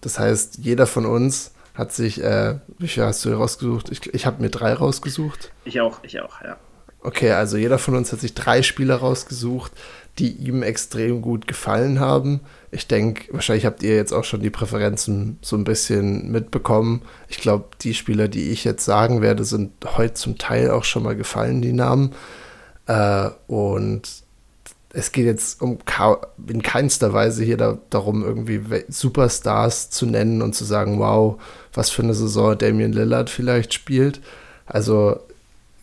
[0.00, 3.90] Das heißt, jeder von uns hat sich, äh, wie viel hast du rausgesucht?
[3.90, 5.52] Ich, ich habe mir drei rausgesucht.
[5.64, 6.56] Ich auch, ich auch, ja.
[7.04, 9.72] Okay, also jeder von uns hat sich drei Spieler rausgesucht,
[10.18, 12.40] die ihm extrem gut gefallen haben.
[12.70, 17.02] Ich denke, wahrscheinlich habt ihr jetzt auch schon die Präferenzen so ein bisschen mitbekommen.
[17.28, 21.02] Ich glaube, die Spieler, die ich jetzt sagen werde, sind heute zum Teil auch schon
[21.02, 22.12] mal gefallen, die Namen.
[22.86, 24.08] Äh, und
[24.94, 25.78] es geht jetzt um
[26.46, 31.40] in keinster Weise hier da, darum, irgendwie Superstars zu nennen und zu sagen, wow,
[31.72, 34.20] was für eine Saison Damian Lillard vielleicht spielt.
[34.66, 35.18] Also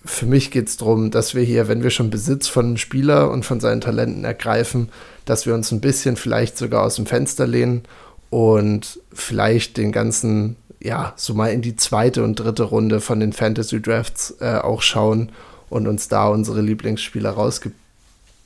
[0.06, 3.32] für mich geht es darum, dass wir hier, wenn wir schon Besitz von einem Spieler
[3.32, 4.90] und von seinen Talenten ergreifen,
[5.26, 7.84] dass wir uns ein bisschen vielleicht sogar aus dem Fenster lehnen
[8.30, 13.34] und vielleicht den ganzen, ja, so mal in die zweite und dritte Runde von den
[13.34, 15.32] Fantasy Drafts äh, auch schauen
[15.70, 17.76] und uns da unsere Lieblingsspieler rausgeben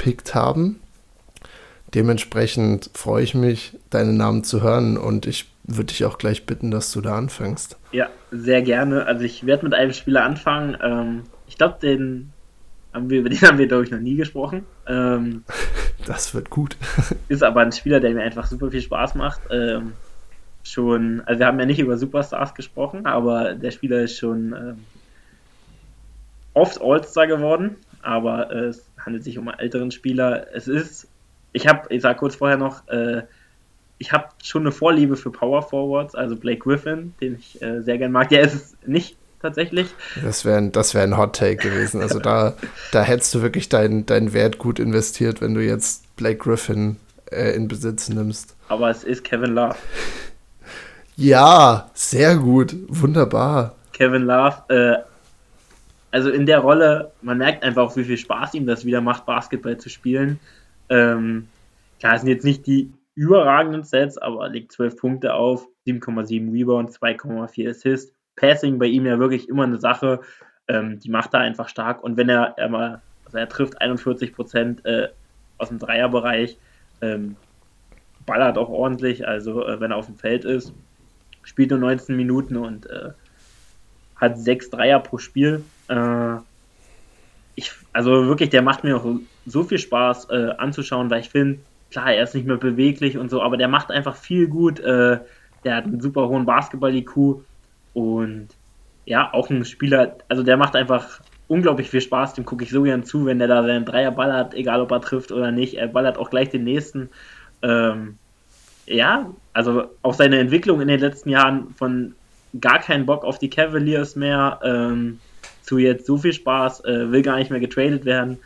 [0.03, 0.79] gepickt haben.
[1.93, 6.71] Dementsprechend freue ich mich, deinen Namen zu hören und ich würde ich auch gleich bitten,
[6.71, 7.77] dass du da anfängst.
[7.91, 9.05] Ja, sehr gerne.
[9.05, 10.77] Also ich werde mit einem Spieler anfangen.
[10.83, 12.33] Ähm, ich glaube, den
[12.93, 14.65] haben wir, über den haben wir, glaube ich, noch nie gesprochen.
[14.87, 15.43] Ähm,
[16.05, 16.75] das wird gut.
[17.29, 19.39] ist aber ein Spieler, der mir einfach super viel Spaß macht.
[19.51, 19.93] Ähm,
[20.63, 24.85] schon, also wir haben ja nicht über Superstars gesprochen, aber der Spieler ist schon ähm,
[26.53, 30.47] oft All-Star geworden, aber äh, es handelt sich um einen älteren Spieler.
[30.53, 31.07] Es ist,
[31.51, 33.23] ich habe, ich sage kurz vorher noch, äh,
[33.97, 37.97] ich habe schon eine Vorliebe für Power Forwards, also Blake Griffin, den ich äh, sehr
[37.97, 38.29] gern mag.
[38.29, 39.87] Der ist es nicht tatsächlich.
[40.23, 42.01] Das wäre das wär ein Hot Take gewesen.
[42.01, 42.55] Also da,
[42.91, 46.97] da hättest du wirklich deinen dein Wert gut investiert, wenn du jetzt Blake Griffin
[47.31, 48.55] äh, in Besitz nimmst.
[48.69, 49.75] Aber es ist Kevin Love.
[51.15, 52.75] Ja, sehr gut.
[52.87, 53.75] Wunderbar.
[53.91, 55.12] Kevin Love, äh,
[56.14, 59.78] also in der Rolle, man merkt einfach wie viel Spaß ihm das wieder macht, Basketball
[59.78, 60.39] zu spielen.
[60.89, 61.47] Ähm,
[61.99, 66.91] klar, es sind jetzt nicht die überragenden Sets, aber legt 12 Punkte auf, 7,7 Rebound,
[66.91, 68.14] 2,4 Assist.
[68.36, 70.22] Passing bei ihm ja wirklich immer eine Sache,
[70.68, 72.03] ähm, die macht er einfach stark.
[72.03, 75.09] Und wenn er, er mal, also er trifft 41 Prozent äh,
[75.57, 76.59] aus dem Dreierbereich,
[77.01, 77.36] ähm,
[78.28, 80.74] ballert auch ordentlich, also äh, wenn er auf dem Feld ist,
[81.41, 83.14] spielt nur 19 Minuten und äh,
[84.24, 85.63] hat sechs Dreier pro Spiel.
[85.88, 86.38] Äh,
[87.55, 89.05] ich, also wirklich, der macht mir auch
[89.45, 91.59] so viel Spaß äh, anzuschauen, weil ich finde,
[91.91, 94.80] klar, er ist nicht mehr beweglich und so, aber der macht einfach viel gut.
[94.80, 95.19] Äh,
[95.63, 97.41] der hat einen super hohen Basketball-IQ
[97.93, 98.49] und
[99.05, 102.84] ja, auch ein Spieler, also der macht einfach unglaublich viel Spaß, dem gucke ich so
[102.84, 105.76] gern zu, wenn der da seinen Dreier ballert, egal ob er trifft oder nicht.
[105.76, 107.09] Er ballert auch gleich den nächsten.
[107.61, 108.17] Ähm,
[108.86, 112.15] ja, also auch seine Entwicklung in den letzten Jahren von
[112.59, 115.19] gar keinen Bock auf die Cavaliers mehr ähm,
[115.61, 118.39] zu jetzt so viel Spaß, äh, will gar nicht mehr getradet werden.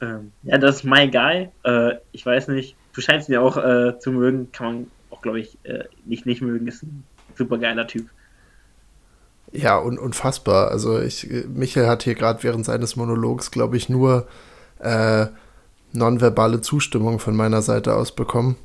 [0.00, 1.48] Ähm, ja, das ist my guy.
[1.64, 5.20] Äh, ich weiß nicht, du scheinst ihn ja auch äh, zu mögen, kann man auch,
[5.20, 7.04] glaube ich, äh, nicht nicht mögen, ist ein
[7.36, 8.08] super geiler Typ.
[9.52, 10.70] Ja, und unfassbar.
[10.70, 14.28] Also ich, Michael hat hier gerade während seines Monologs, glaube ich, nur
[14.78, 15.26] äh,
[15.92, 18.56] nonverbale Zustimmung von meiner Seite aus bekommen.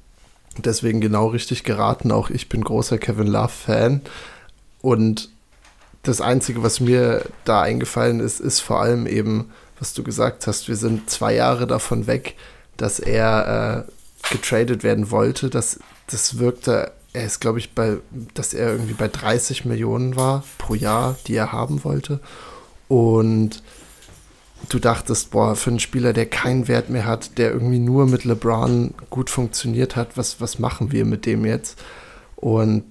[0.58, 2.12] Deswegen genau richtig geraten.
[2.12, 4.02] Auch ich bin großer Kevin Love-Fan.
[4.86, 5.30] Und
[6.04, 10.68] das Einzige, was mir da eingefallen ist, ist vor allem eben, was du gesagt hast,
[10.68, 12.36] wir sind zwei Jahre davon weg,
[12.78, 15.50] dass er äh, getradet werden wollte.
[15.50, 17.98] Das, das wirkte, er ist, glaube ich, bei,
[18.36, 22.20] dass er irgendwie bei 30 Millionen war pro Jahr, die er haben wollte.
[22.88, 23.64] Und
[24.70, 28.24] du dachtest, boah, für einen Spieler, der keinen Wert mehr hat, der irgendwie nur mit
[28.24, 31.82] LeBron gut funktioniert hat, was, was machen wir mit dem jetzt?
[32.36, 32.84] Und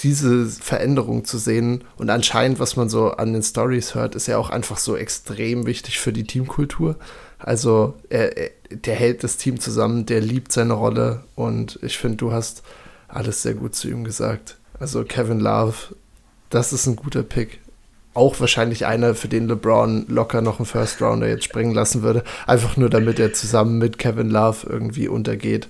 [0.00, 4.36] diese Veränderung zu sehen und anscheinend, was man so an den Stories hört, ist ja
[4.36, 6.96] auch einfach so extrem wichtig für die Teamkultur.
[7.38, 12.18] Also er, er, der hält das Team zusammen, der liebt seine Rolle und ich finde,
[12.18, 12.62] du hast
[13.08, 14.58] alles sehr gut zu ihm gesagt.
[14.78, 15.94] Also Kevin Love,
[16.50, 17.60] das ist ein guter Pick.
[18.12, 22.24] Auch wahrscheinlich einer, für den LeBron locker noch einen First Rounder jetzt springen lassen würde.
[22.46, 25.68] Einfach nur, damit er zusammen mit Kevin Love irgendwie untergeht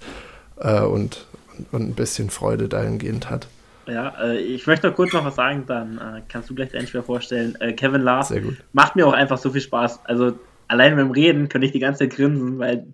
[0.59, 1.27] äh, und,
[1.73, 3.49] und ein bisschen Freude dahingehend hat.
[3.87, 6.87] Ja, äh, ich möchte noch kurz noch was sagen, dann äh, kannst du gleich deinen
[6.87, 7.57] Spieler vorstellen.
[7.61, 10.05] Äh, Kevin Love macht mir auch einfach so viel Spaß.
[10.05, 12.87] Also allein beim Reden könnte ich die ganze Zeit grinsen, weil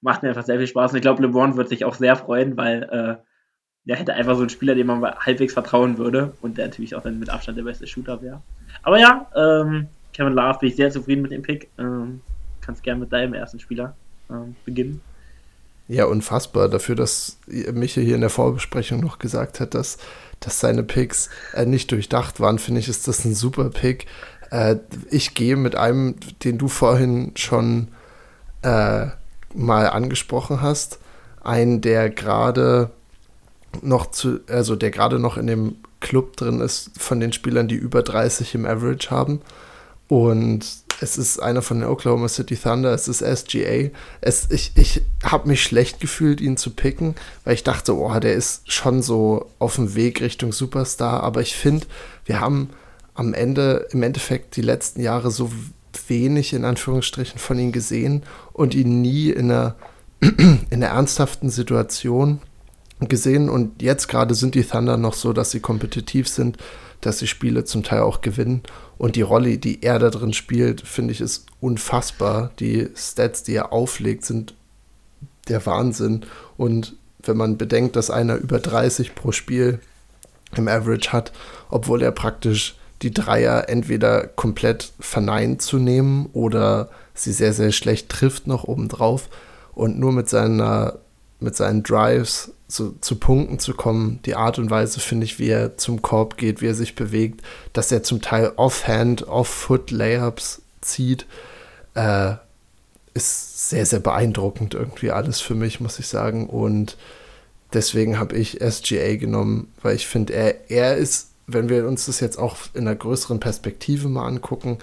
[0.00, 0.92] macht mir einfach sehr viel Spaß.
[0.92, 3.16] Und ich glaube, LeBron wird sich auch sehr freuen, weil äh,
[3.84, 7.02] der hätte einfach so einen Spieler, dem man halbwegs vertrauen würde und der natürlich auch
[7.02, 8.42] dann mit Abstand der beste Shooter wäre.
[8.82, 11.68] Aber ja, ähm, Kevin Love bin ich sehr zufrieden mit dem Pick.
[11.78, 12.20] Ähm,
[12.60, 13.96] kannst gerne mit deinem ersten Spieler
[14.30, 15.00] ähm, beginnen.
[15.88, 16.68] Ja, unfassbar.
[16.68, 19.98] Dafür, dass Michael hier in der Vorbesprechung noch gesagt hat, dass,
[20.46, 24.06] dass seine Picks äh, nicht durchdacht waren, finde ich, ist das ein super Pick.
[24.52, 24.76] Äh,
[25.10, 27.88] ich gehe mit einem, den du vorhin schon
[28.62, 29.06] äh,
[29.54, 31.00] mal angesprochen hast,
[31.42, 32.90] einen, der gerade
[33.82, 37.74] noch zu, also der gerade noch in dem Club drin ist von den Spielern, die
[37.74, 39.42] über 30 im Average haben.
[40.06, 40.64] Und
[41.00, 43.90] es ist einer von den Oklahoma City Thunder, es ist SGA.
[44.20, 48.34] Es, ich ich habe mich schlecht gefühlt, ihn zu picken, weil ich dachte, oh, der
[48.34, 51.22] ist schon so auf dem Weg Richtung Superstar.
[51.22, 51.86] Aber ich finde,
[52.24, 52.70] wir haben
[53.14, 55.50] am Ende, im Endeffekt die letzten Jahre so
[56.08, 58.22] wenig in Anführungsstrichen von ihm gesehen
[58.52, 59.74] und ihn nie in einer,
[60.20, 62.40] in einer ernsthaften Situation
[63.00, 63.48] gesehen.
[63.48, 66.58] Und jetzt gerade sind die Thunder noch so, dass sie kompetitiv sind,
[67.00, 68.62] dass sie Spiele zum Teil auch gewinnen.
[68.98, 72.50] Und die Rolle, die er da drin spielt, finde ich, ist unfassbar.
[72.58, 74.54] Die Stats, die er auflegt, sind
[75.48, 76.24] der Wahnsinn.
[76.56, 79.80] Und wenn man bedenkt, dass einer über 30 pro Spiel
[80.56, 81.32] im Average hat,
[81.70, 88.08] obwohl er praktisch die Dreier entweder komplett verneint zu nehmen oder sie sehr, sehr schlecht
[88.08, 89.28] trifft noch obendrauf
[89.74, 90.98] und nur mit seiner
[91.40, 94.20] mit seinen Drives zu, zu Punkten zu kommen.
[94.24, 97.42] Die Art und Weise, finde ich, wie er zum Korb geht, wie er sich bewegt,
[97.72, 101.26] dass er zum Teil Offhand, Off-Foot-Layups zieht,
[101.94, 102.34] äh,
[103.14, 106.48] ist sehr, sehr beeindruckend irgendwie alles für mich, muss ich sagen.
[106.48, 106.96] Und
[107.72, 112.20] deswegen habe ich SGA genommen, weil ich finde, er, er ist, wenn wir uns das
[112.20, 114.78] jetzt auch in einer größeren Perspektive mal angucken,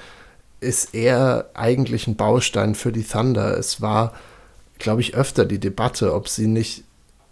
[0.62, 3.58] ist er eigentlich ein Baustein für die Thunder.
[3.58, 4.14] Es war,
[4.84, 6.84] glaube ich, öfter die Debatte, ob sie nicht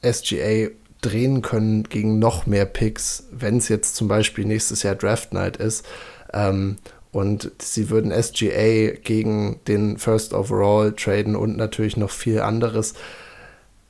[0.01, 0.69] SGA
[1.01, 5.57] drehen können gegen noch mehr Picks, wenn es jetzt zum Beispiel nächstes Jahr Draft Night
[5.57, 5.85] ist.
[6.33, 6.77] Ähm,
[7.11, 12.93] und sie würden SGA gegen den First Overall traden und natürlich noch viel anderes.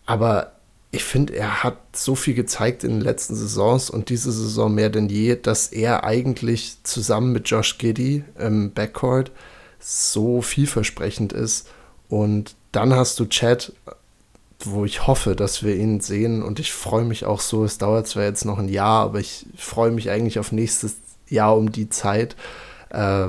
[0.08, 0.54] Aber
[0.90, 4.90] ich finde, er hat so viel gezeigt in den letzten Saisons und diese Saison mehr
[4.90, 9.32] denn je, dass er eigentlich zusammen mit Josh Giddy im Backcourt
[9.80, 11.68] so vielversprechend ist.
[12.10, 13.74] Und dann hast du Chad,
[14.66, 16.44] wo ich hoffe, dass wir ihn sehen.
[16.44, 17.64] Und ich freue mich auch so.
[17.64, 20.96] Es dauert zwar jetzt noch ein Jahr, aber ich freue mich eigentlich auf nächstes
[21.28, 22.36] Jahr um die Zeit,
[22.90, 23.28] äh,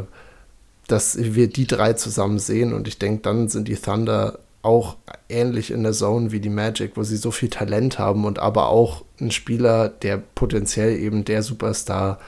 [0.88, 2.72] dass wir die drei zusammen sehen.
[2.72, 4.96] Und ich denke, dann sind die Thunder auch
[5.28, 8.68] ähnlich in der Zone wie die Magic, wo sie so viel Talent haben und aber
[8.68, 12.20] auch ein Spieler, der potenziell eben der Superstar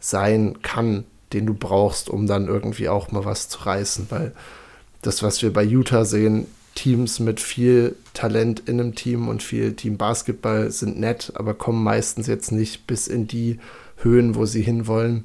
[0.00, 4.06] sein kann, den du brauchst, um dann irgendwie auch mal was zu reißen.
[4.10, 4.32] Weil
[5.02, 6.46] das, was wir bei Utah sehen,
[6.76, 11.82] Teams mit viel Talent in einem Team und viel Team Basketball sind nett, aber kommen
[11.82, 13.58] meistens jetzt nicht bis in die
[13.96, 15.24] Höhen, wo sie hinwollen.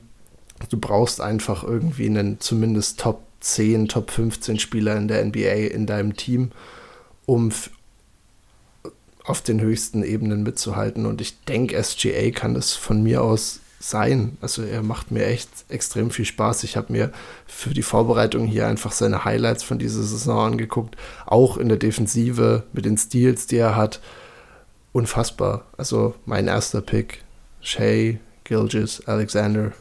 [0.69, 5.85] Du brauchst einfach irgendwie einen zumindest Top 10, Top 15 Spieler in der NBA in
[5.85, 6.51] deinem Team,
[7.25, 7.51] um
[9.23, 11.05] auf den höchsten Ebenen mitzuhalten.
[11.05, 14.37] Und ich denke, SGA kann das von mir aus sein.
[14.41, 16.63] Also er macht mir echt extrem viel Spaß.
[16.63, 17.11] Ich habe mir
[17.47, 20.95] für die Vorbereitung hier einfach seine Highlights von dieser Saison angeguckt.
[21.25, 23.99] Auch in der Defensive mit den Steals, die er hat.
[24.93, 25.65] Unfassbar.
[25.77, 27.23] Also mein erster Pick.
[27.61, 29.71] Shay, Gilgis, Alexander.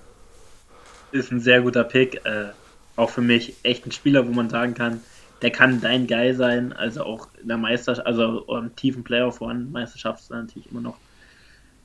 [1.13, 2.25] Ist ein sehr guter Pick.
[2.25, 2.51] Äh,
[2.97, 5.01] auch für mich echt ein Spieler, wo man sagen kann,
[5.43, 6.73] der kann dein Guy sein.
[6.73, 10.97] Also auch in der Meisterschaft, also im tiefen Playoff-Meisterschaft ist natürlich immer noch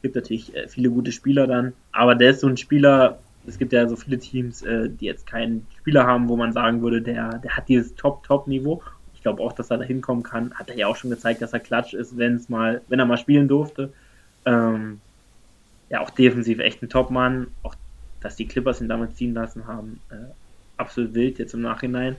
[0.05, 3.73] gibt natürlich äh, viele gute Spieler dann, aber der ist so ein Spieler, es gibt
[3.73, 7.39] ja so viele Teams, äh, die jetzt keinen Spieler haben, wo man sagen würde, der,
[7.39, 8.83] der hat dieses Top-Top-Niveau.
[9.15, 10.53] Ich glaube auch, dass er da hinkommen kann.
[10.53, 13.07] Hat er ja auch schon gezeigt, dass er klatsch ist, wenn es mal, wenn er
[13.07, 13.91] mal spielen durfte.
[14.45, 15.01] Ähm,
[15.89, 17.47] ja, auch defensiv echt ein Top-Mann.
[17.63, 17.73] Auch,
[18.21, 20.31] dass die Clippers ihn damit ziehen lassen haben, äh,
[20.77, 22.15] absolut wild jetzt im Nachhinein.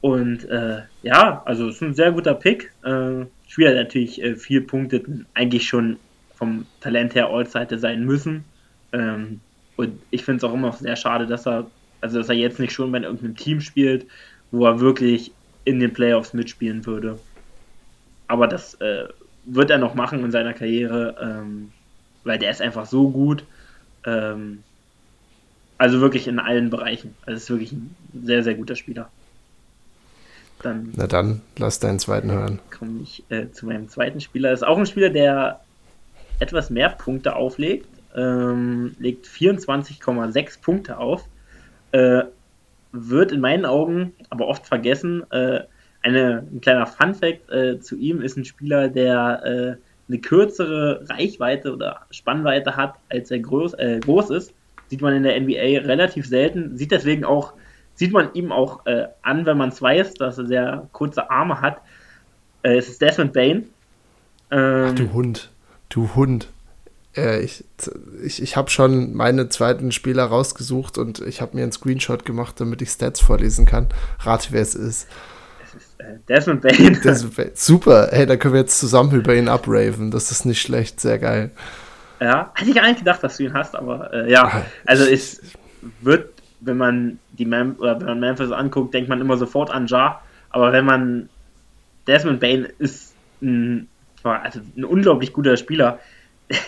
[0.00, 2.72] Und äh, ja, also ist ein sehr guter Pick.
[2.82, 5.96] Äh, Spieler natürlich äh, viel Punkte, eigentlich schon
[6.38, 8.44] vom Talent her All-Seite sein müssen.
[8.92, 9.40] Ähm,
[9.76, 11.66] und ich finde es auch immer noch sehr schade, dass er,
[12.00, 14.06] also dass er jetzt nicht schon bei irgendeinem Team spielt,
[14.52, 15.32] wo er wirklich
[15.64, 17.18] in den Playoffs mitspielen würde.
[18.28, 19.08] Aber das äh,
[19.46, 21.72] wird er noch machen in seiner Karriere, ähm,
[22.22, 23.44] weil der ist einfach so gut.
[24.06, 24.62] Ähm,
[25.76, 27.14] also wirklich in allen Bereichen.
[27.26, 29.10] Also ist wirklich ein sehr, sehr guter Spieler.
[30.62, 32.60] Dann Na dann, lass deinen zweiten hören.
[32.76, 34.52] Komme ich äh, zu meinem zweiten Spieler.
[34.52, 35.60] Ist auch ein Spieler, der
[36.40, 41.24] etwas mehr Punkte auflegt, ähm, legt 24,6 Punkte auf,
[41.92, 42.22] äh,
[42.92, 45.30] wird in meinen Augen aber oft vergessen.
[45.30, 45.60] Äh,
[46.02, 51.72] eine, ein kleiner Fun-Fact äh, zu ihm ist ein Spieler, der äh, eine kürzere Reichweite
[51.72, 54.54] oder Spannweite hat, als er groß, äh, groß ist.
[54.88, 57.52] Sieht man in der NBA relativ selten, sieht deswegen auch,
[57.94, 61.60] sieht man ihm auch äh, an, wenn man es weiß, dass er sehr kurze Arme
[61.60, 61.82] hat.
[62.62, 63.68] es ist Desmond Bain.
[64.50, 65.50] Ähm, Ach, du Hund.
[65.88, 66.48] Du Hund.
[67.16, 67.64] Äh, ich
[68.22, 72.60] ich, ich habe schon meine zweiten Spieler rausgesucht und ich habe mir einen Screenshot gemacht,
[72.60, 73.86] damit ich Stats vorlesen kann.
[74.20, 75.08] Rate, wer es ist.
[75.64, 77.00] Es ist äh, Desmond Bain.
[77.04, 77.50] Desmond Bain.
[77.54, 78.08] Super.
[78.10, 80.10] Hey, da können wir jetzt zusammen über ihn abraven.
[80.10, 81.00] Das ist nicht schlecht.
[81.00, 81.50] Sehr geil.
[82.20, 84.44] Ja, hätte ich gar nicht gedacht, dass du ihn hast, aber äh, ja.
[84.44, 85.40] Ah, also es
[86.00, 86.30] wird,
[86.60, 90.20] wenn man die Mem oder wenn man Memphis anguckt, denkt man immer sofort an Ja.
[90.50, 91.28] Aber wenn man
[92.06, 93.86] Desmond Bain ist ein
[94.24, 95.98] also ein unglaublich guter Spieler.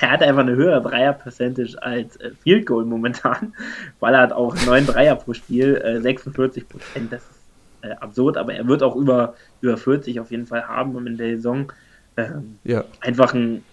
[0.02, 3.54] Er hat einfach eine höhere Dreier-Percentage als äh, Field Goal momentan,
[4.00, 7.10] weil er hat auch neun Dreier pro Spiel, äh, 46 Prozent.
[7.10, 7.40] Das ist
[7.80, 11.36] äh, absurd, aber er wird auch über, über 40 auf jeden Fall haben in der
[11.36, 11.72] Saison.
[12.18, 12.84] Ähm, ja.
[13.00, 13.64] Einfach ein,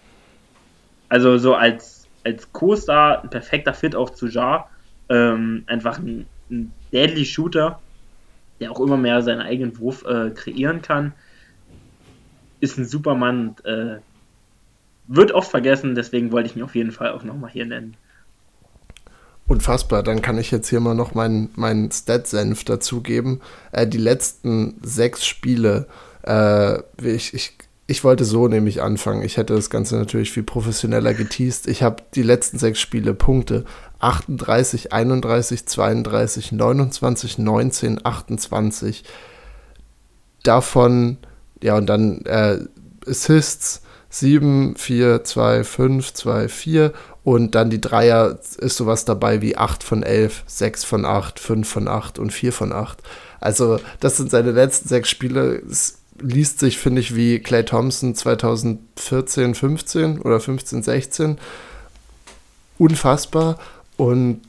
[1.10, 4.70] also so als, als Co-Star ein perfekter Fit auch zu Jar.
[5.10, 7.82] Ähm, einfach ein, ein Deadly Shooter,
[8.62, 11.12] der auch immer mehr seinen eigenen Wurf äh, kreieren kann
[12.60, 13.98] ist ein Supermann äh,
[15.08, 17.96] wird oft vergessen, deswegen wollte ich ihn auf jeden Fall auch nochmal hier nennen.
[19.48, 23.42] Unfassbar, dann kann ich jetzt hier mal noch meinen mein Stat-Senf dazugeben.
[23.72, 25.88] Äh, die letzten sechs Spiele,
[26.24, 27.58] äh, ich, ich
[27.90, 29.24] ich wollte so nämlich anfangen.
[29.24, 31.68] Ich hätte das Ganze natürlich viel professioneller geteased.
[31.68, 33.64] Ich habe die letzten sechs Spiele Punkte
[34.00, 39.06] 38, 31, 32, 29, 19, 28.
[40.44, 41.18] Davon,
[41.62, 42.60] ja, und dann äh,
[43.08, 46.94] Assists 7, 4, 2, 5, 2, 4
[47.24, 51.68] und dann die Dreier ist sowas dabei wie 8 von 11, 6 von 8, 5
[51.68, 53.00] von 8 und 4 von 8.
[53.40, 55.62] Also das sind seine letzten sechs Spiele.
[55.70, 61.38] Es liest sich, finde ich, wie Clay Thompson 2014, 15 oder 15, 16.
[62.78, 63.60] Unfassbar.
[63.98, 64.42] Und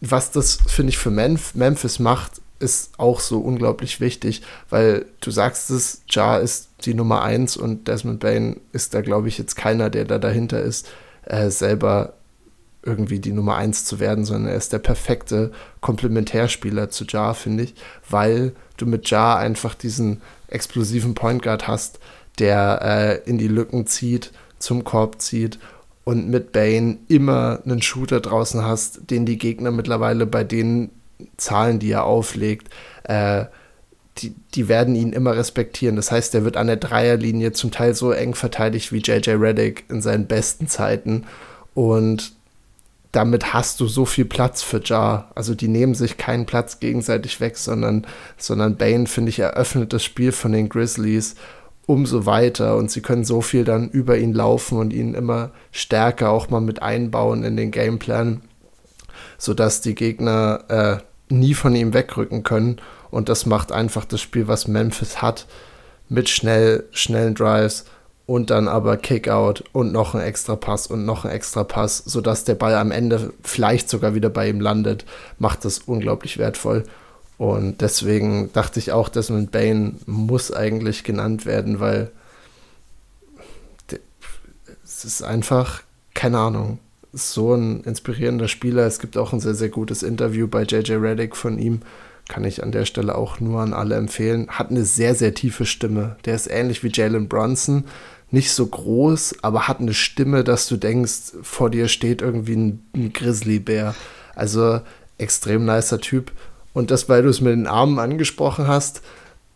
[0.00, 5.70] was das, finde ich, für Memphis macht, ist auch so unglaublich wichtig, weil du sagst
[5.70, 9.90] es, Ja ist die Nummer 1 und Desmond Bain ist da, glaube ich, jetzt keiner,
[9.90, 10.88] der da dahinter ist,
[11.24, 12.14] äh, selber
[12.82, 15.50] irgendwie die Nummer 1 zu werden, sondern er ist der perfekte
[15.80, 17.74] Komplementärspieler zu Ja, finde ich,
[18.08, 21.98] weil du mit Ja einfach diesen explosiven Point Guard hast,
[22.38, 22.80] der
[23.24, 25.58] äh, in die Lücken zieht, zum Korb zieht
[26.04, 30.90] und mit Bane immer einen Shooter draußen hast, den die Gegner mittlerweile bei den
[31.36, 32.68] Zahlen, die er auflegt,
[33.04, 33.46] äh,
[34.18, 35.96] die, die werden ihn immer respektieren.
[35.96, 39.84] Das heißt, er wird an der Dreierlinie zum Teil so eng verteidigt wie JJ Reddick
[39.90, 41.24] in seinen besten Zeiten.
[41.74, 42.32] Und
[43.12, 45.30] damit hast du so viel Platz für Jar.
[45.34, 48.06] Also die nehmen sich keinen Platz gegenseitig weg, sondern,
[48.36, 51.34] sondern Bane, finde ich, eröffnet das Spiel von den Grizzlies
[51.86, 56.30] umso weiter und sie können so viel dann über ihn laufen und ihn immer stärker
[56.30, 58.42] auch mal mit einbauen in den Gameplan,
[59.38, 62.80] sodass die Gegner äh, nie von ihm wegrücken können.
[63.10, 65.46] Und das macht einfach das Spiel, was Memphis hat,
[66.08, 67.84] mit schnell, schnellen Drives
[68.26, 72.44] und dann aber Kickout und noch ein extra Pass und noch ein extra Pass, sodass
[72.44, 75.04] der Ball am Ende vielleicht sogar wieder bei ihm landet,
[75.38, 76.84] macht das unglaublich wertvoll.
[77.38, 82.10] Und deswegen dachte ich auch, Desmond Bain muss eigentlich genannt werden, weil
[84.84, 85.82] es ist einfach,
[86.14, 86.78] keine Ahnung,
[87.16, 88.86] so ein inspirierender Spieler.
[88.86, 91.80] Es gibt auch ein sehr, sehr gutes Interview bei JJ Reddick von ihm.
[92.28, 94.48] Kann ich an der Stelle auch nur an alle empfehlen.
[94.48, 96.16] Hat eine sehr, sehr tiefe Stimme.
[96.24, 97.84] Der ist ähnlich wie Jalen Brunson,
[98.30, 102.82] nicht so groß, aber hat eine Stimme, dass du denkst, vor dir steht irgendwie ein,
[102.94, 103.94] ein Grizzlybär.
[104.34, 104.80] Also
[105.18, 106.32] extrem nicer Typ.
[106.74, 109.00] Und das, weil du es mit den Armen angesprochen hast,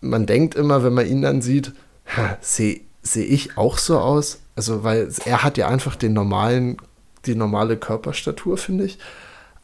[0.00, 1.72] man denkt immer, wenn man ihn dann sieht,
[2.40, 4.40] sehe seh ich auch so aus?
[4.56, 6.76] Also, weil er hat ja einfach den normalen,
[7.26, 8.98] die normale Körperstatur, finde ich.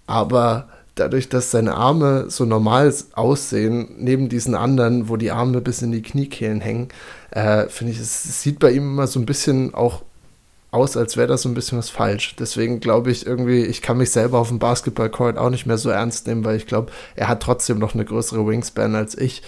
[0.06, 5.82] Aber dadurch, dass seine Arme so normal aussehen, neben diesen anderen, wo die Arme bis
[5.82, 6.88] in die Kniekehlen hängen,
[7.30, 10.02] äh, finde ich, es sieht bei ihm immer so ein bisschen auch
[10.70, 12.36] aus, als wäre da so ein bisschen was falsch.
[12.36, 15.90] Deswegen glaube ich irgendwie, ich kann mich selber auf dem Basketballcourt auch nicht mehr so
[15.90, 19.42] ernst nehmen, weil ich glaube, er hat trotzdem noch eine größere Wingspan als ich.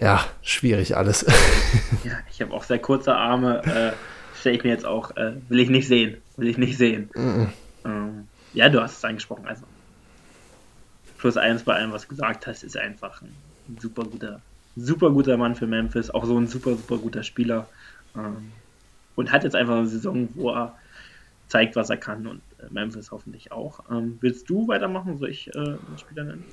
[0.00, 1.22] Ja, schwierig alles.
[2.04, 3.62] ja, ich habe auch sehr kurze Arme.
[3.64, 3.92] Äh,
[4.38, 6.18] Stelle ich mir jetzt auch, äh, will ich nicht sehen.
[6.36, 7.10] Will ich nicht sehen.
[7.14, 7.48] -mm.
[7.84, 9.46] Ähm, ja, du hast es angesprochen.
[9.46, 9.64] Also
[11.18, 13.34] plus eins bei allem, was du gesagt hast, ist einfach ein
[13.80, 14.40] super guter,
[14.76, 17.68] super guter Mann für Memphis, auch so ein super, super guter Spieler.
[18.16, 18.52] Ähm,
[19.14, 20.76] und hat jetzt einfach eine Saison, wo er
[21.48, 23.80] zeigt, was er kann und äh, Memphis hoffentlich auch.
[23.90, 25.18] Ähm, willst du weitermachen?
[25.18, 26.44] Soll ich äh, einen Spieler nennen?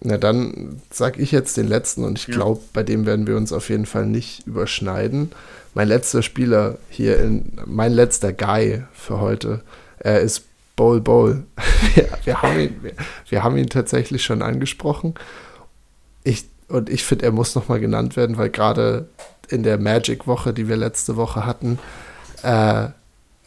[0.00, 2.34] Na, dann sag ich jetzt den letzten und ich ja.
[2.34, 5.32] glaube, bei dem werden wir uns auf jeden Fall nicht überschneiden.
[5.74, 9.62] Mein letzter Spieler hier, in, mein letzter Guy für heute,
[9.98, 10.44] er ist
[10.76, 11.42] Bowl Bowl.
[11.94, 12.92] wir, wir, haben ihn, wir,
[13.28, 15.14] wir, haben ihn tatsächlich schon angesprochen.
[16.22, 19.08] Ich, und ich finde, er muss nochmal genannt werden, weil gerade
[19.48, 21.78] in der Magic-Woche, die wir letzte Woche hatten,
[22.42, 22.88] äh,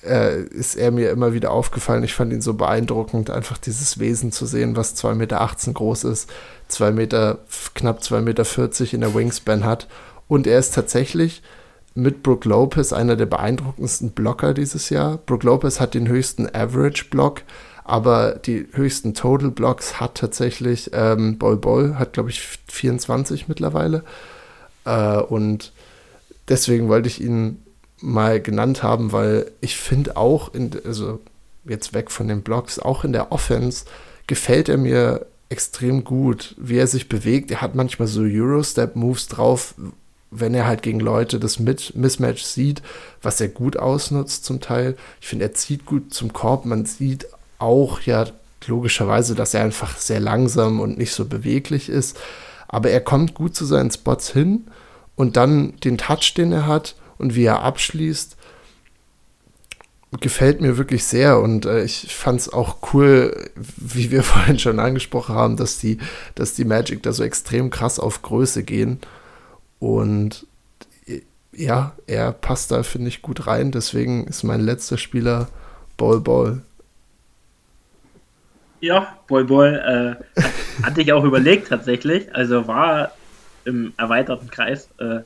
[0.03, 2.03] äh, ist er mir immer wieder aufgefallen.
[2.03, 6.29] Ich fand ihn so beeindruckend, einfach dieses Wesen zu sehen, was 2,18 Meter groß ist,
[6.69, 7.39] 2 Meter,
[7.75, 9.87] knapp 2,40 Meter in der Wingspan hat.
[10.27, 11.41] Und er ist tatsächlich
[11.93, 15.17] mit Brook Lopez einer der beeindruckendsten Blocker dieses Jahr.
[15.17, 17.41] Brook Lopez hat den höchsten Average-Block,
[17.83, 24.03] aber die höchsten Total Blocks hat tatsächlich ähm, Bol Bol, hat glaube ich 24 mittlerweile.
[24.85, 25.73] Äh, und
[26.47, 27.60] deswegen wollte ich ihn
[28.01, 31.19] mal genannt haben, weil ich finde auch, in, also
[31.65, 33.85] jetzt weg von den Blocks, auch in der Offense
[34.27, 37.51] gefällt er mir extrem gut, wie er sich bewegt.
[37.51, 39.75] Er hat manchmal so Eurostep-Moves drauf,
[40.31, 42.81] wenn er halt gegen Leute das Mit Mismatch sieht,
[43.21, 44.95] was er gut ausnutzt zum Teil.
[45.19, 46.65] Ich finde, er zieht gut zum Korb.
[46.65, 47.27] Man sieht
[47.59, 48.25] auch ja
[48.65, 52.17] logischerweise, dass er einfach sehr langsam und nicht so beweglich ist.
[52.69, 54.67] Aber er kommt gut zu seinen Spots hin
[55.17, 58.35] und dann den Touch, den er hat und wie er abschließt,
[60.19, 64.79] gefällt mir wirklich sehr und äh, ich fand es auch cool, wie wir vorhin schon
[64.79, 65.99] angesprochen haben, dass die,
[66.35, 68.99] dass die Magic da so extrem krass auf Größe gehen
[69.79, 70.45] und
[71.53, 73.71] ja, er passt da, finde ich, gut rein.
[73.71, 75.49] Deswegen ist mein letzter Spieler
[75.97, 76.61] Ball Ball.
[78.79, 80.41] Ja, Ball Ball äh,
[80.83, 82.33] hatte ich auch überlegt tatsächlich.
[82.33, 83.11] Also war
[83.65, 84.89] im erweiterten Kreis.
[84.97, 85.19] Äh,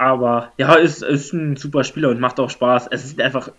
[0.00, 2.88] aber ja, ist, ist ein super Spieler und macht auch Spaß.
[2.90, 3.52] Es sieht einfach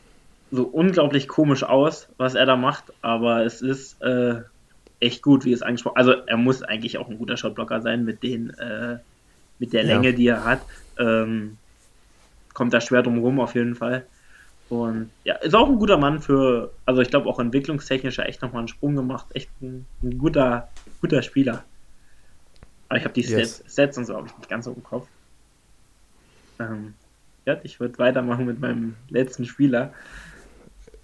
[0.50, 4.42] so unglaublich komisch aus, was er da macht, aber es ist äh,
[5.00, 8.24] echt gut, wie es angesprochen Also er muss eigentlich auch ein guter Shotblocker sein mit
[8.24, 8.98] den, äh,
[9.60, 10.16] mit der Länge, ja.
[10.16, 10.62] die er hat.
[10.98, 11.58] Ähm,
[12.56, 14.08] kommt da schwer drum rum auf jeden Fall.
[14.68, 18.62] Und ja, ist auch ein guter Mann für, also ich glaube auch entwicklungstechnisch echt nochmal
[18.62, 19.28] einen Sprung gemacht.
[19.36, 20.70] Echt ein, ein guter,
[21.02, 21.66] guter Spieler.
[22.90, 23.58] Aber ich habe die yes.
[23.58, 25.08] Stats, Stats, und so habe ich nicht ganz so im Kopf.
[26.62, 26.94] Ähm,
[27.46, 29.94] ja, ich würde weitermachen mit meinem letzten Spieler.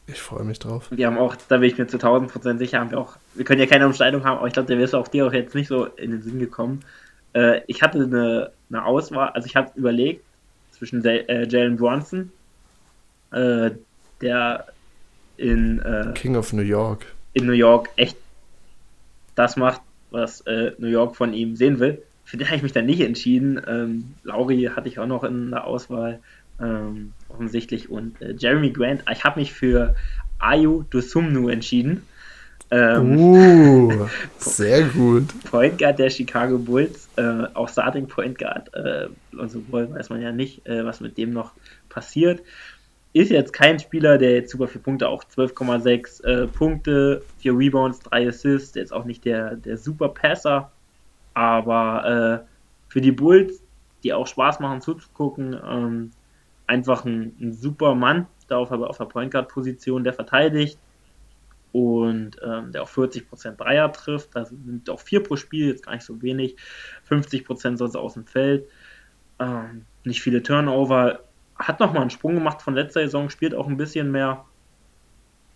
[0.05, 0.89] Ich freue mich drauf.
[0.91, 3.43] Wir haben auch, da bin ich mir zu 1000 Prozent sicher, haben wir auch, wir
[3.43, 5.67] können ja keine Umschneidung haben, aber ich glaube, der wäre auch dir auch jetzt nicht
[5.67, 6.85] so in den Sinn gekommen.
[7.33, 10.23] Äh, ich hatte eine, eine Auswahl, also ich habe überlegt
[10.71, 12.31] zwischen äh, Jalen Bronson,
[13.31, 13.71] äh,
[14.21, 14.67] der
[15.35, 17.05] in äh, King of New York
[17.37, 18.17] in New York echt
[19.35, 22.01] das macht, was äh, New York von ihm sehen will.
[22.27, 23.61] Für den habe ich mich dann nicht entschieden.
[23.65, 26.19] Ähm, Lauri hatte ich auch noch in der Auswahl
[26.59, 27.89] ähm, offensichtlich.
[27.89, 29.95] Und äh, Jeremy Grant, ich habe mich für
[30.37, 32.05] Ayu Dosumnu entschieden.
[32.69, 34.07] Ähm, uh,
[34.39, 35.23] sehr gut.
[35.45, 38.73] Point Guard der Chicago Bulls, äh, auch Starting Point Guard.
[38.73, 39.07] Äh,
[39.37, 41.53] und so weiß man ja nicht, äh, was mit dem noch
[41.87, 42.41] passiert.
[43.13, 47.99] Ist jetzt kein Spieler, der jetzt super viele Punkte, auch 12,6 äh, Punkte, 4 Rebounds,
[47.99, 50.73] 3 Assists, der ist auch nicht der, der super Passer,
[51.37, 52.47] aber äh,
[52.87, 53.61] für die Bulls,
[54.03, 56.11] die auch Spaß machen zuzugucken, ähm,
[56.65, 60.79] einfach ein, ein super Mann, darauf aber auf der Point Guard Position, der verteidigt
[61.73, 65.93] und ähm, der auch 40% Dreier trifft, das sind auch 4 pro Spiel, jetzt gar
[65.93, 66.55] nicht so wenig,
[67.07, 68.67] 50% sonst aus dem Feld,
[69.37, 71.19] ähm, nicht viele Turnover,
[71.55, 74.43] hat nochmal einen Sprung gemacht von letzter Saison, spielt auch ein bisschen mehr,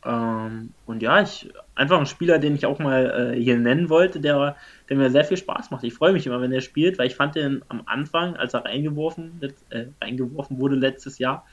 [0.04, 4.20] ähm, und ja, ich einfach ein Spieler, den ich auch mal äh, hier nennen wollte,
[4.20, 4.56] der,
[4.89, 5.84] der mir sehr viel Spaß macht.
[5.84, 8.66] Ich freue mich immer, wenn er spielt, weil ich fand den am Anfang, als er
[8.66, 9.39] reingeworfen,
[9.70, 11.45] äh, reingeworfen wurde letztes Jahr,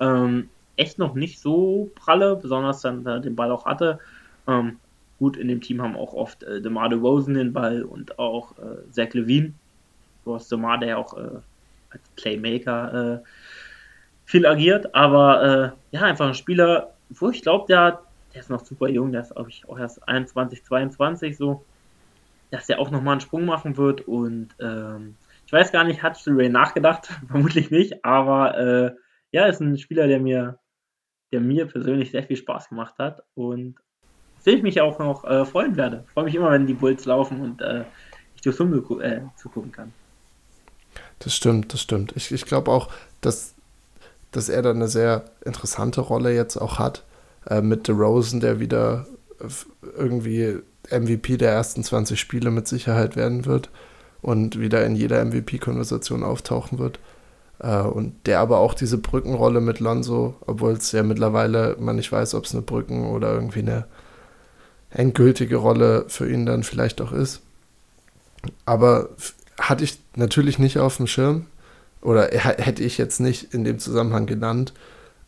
[0.00, 3.98] ähm, echt noch nicht so pralle, besonders dann er den Ball auch hatte.
[4.46, 4.78] Ähm,
[5.18, 8.90] gut, in dem Team haben auch oft äh, DeMar DeRozan den Ball und auch äh,
[8.92, 9.54] Zach Levine.
[10.24, 11.40] Du hast DeMar, der ja auch äh,
[11.90, 13.28] als Playmaker äh,
[14.24, 18.02] viel agiert, aber äh, ja, einfach ein Spieler, wo ich glaube, der,
[18.34, 21.64] der ist noch super jung, der ist, glaube ich, auch erst 21, 22 so,
[22.50, 26.22] dass der auch nochmal einen Sprung machen wird und ähm, ich weiß gar nicht, hat
[26.26, 27.08] Ray nachgedacht?
[27.28, 28.94] Vermutlich nicht, aber äh,
[29.32, 30.58] ja, ist ein Spieler, der mir,
[31.32, 33.76] der mir persönlich sehr viel Spaß gemacht hat und
[34.40, 36.04] sehe ich mich auch noch äh, freuen werde.
[36.06, 37.84] Ich freue mich immer, wenn die Bulls laufen und äh,
[38.34, 39.92] ich Summe äh, zugucken kann.
[41.18, 42.12] Das stimmt, das stimmt.
[42.16, 42.90] Ich, ich glaube auch,
[43.20, 43.54] dass
[44.38, 47.04] dass er da eine sehr interessante Rolle jetzt auch hat.
[47.48, 49.06] Äh, mit DeRozan, der wieder
[49.96, 50.58] irgendwie
[50.90, 53.70] MVP der ersten 20 Spiele mit Sicherheit werden wird
[54.22, 57.00] und wieder in jeder MVP-Konversation auftauchen wird.
[57.58, 62.12] Äh, und der aber auch diese Brückenrolle mit Lonzo, obwohl es ja mittlerweile man nicht
[62.12, 63.86] weiß, ob es eine Brücken- oder irgendwie eine
[64.90, 67.42] endgültige Rolle für ihn dann vielleicht auch ist.
[68.64, 69.10] Aber
[69.60, 71.46] hatte ich natürlich nicht auf dem Schirm.
[72.00, 74.72] Oder hätte ich jetzt nicht in dem Zusammenhang genannt.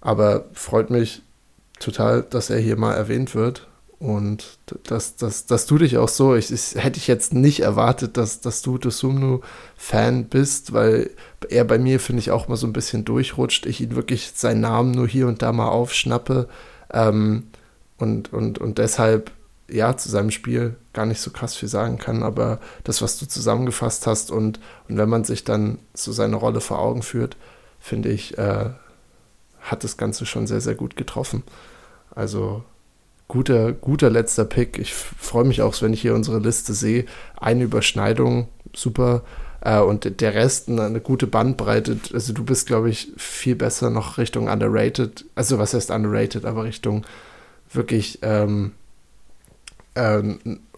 [0.01, 1.23] Aber freut mich
[1.79, 3.66] total, dass er hier mal erwähnt wird.
[3.99, 8.16] Und dass, dass, dass du dich auch so, ich, ich hätte ich jetzt nicht erwartet,
[8.16, 11.11] dass, dass du Dosumnu-Fan bist, weil
[11.51, 13.66] er bei mir, finde ich, auch mal so ein bisschen durchrutscht.
[13.66, 16.49] Ich ihn wirklich seinen Namen nur hier und da mal aufschnappe.
[16.93, 17.49] Ähm,
[17.99, 19.32] und, und, und deshalb
[19.70, 23.26] ja, zu seinem Spiel gar nicht so krass viel sagen kann, aber das, was du
[23.26, 27.36] zusammengefasst hast und, und wenn man sich dann so seine Rolle vor Augen führt,
[27.78, 28.70] finde ich, äh,
[29.60, 31.42] hat das Ganze schon sehr, sehr gut getroffen.
[32.14, 32.64] Also
[33.28, 34.78] guter, guter letzter Pick.
[34.78, 37.05] Ich freue mich auch, wenn ich hier unsere Liste sehe.
[37.36, 39.22] Eine Überschneidung, super.
[39.60, 41.98] Äh, und der Rest eine, gute Bandbreite.
[42.12, 45.26] Also du bist, glaube ich, viel besser noch Richtung underrated.
[45.34, 47.05] Also was heißt underrated, aber Richtung
[47.72, 48.72] wirklich ähm,
[49.95, 50.23] äh,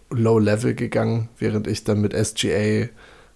[0.09, 2.87] Low Level gegangen, während ich dann mit SGA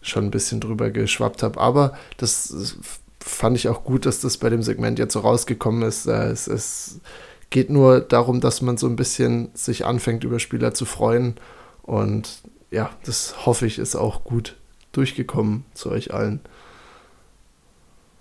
[0.02, 1.60] schon ein bisschen drüber geschwappt habe.
[1.60, 2.78] Aber das
[3.20, 6.06] fand ich auch gut, dass das bei dem Segment jetzt so rausgekommen ist.
[6.06, 7.02] Äh, es, es
[7.50, 11.36] geht nur darum, dass man so ein bisschen sich anfängt, über Spieler zu freuen.
[11.84, 12.42] Und
[12.72, 14.56] ja, das hoffe ich, ist auch gut
[14.92, 16.42] durchgekommen zu euch allen.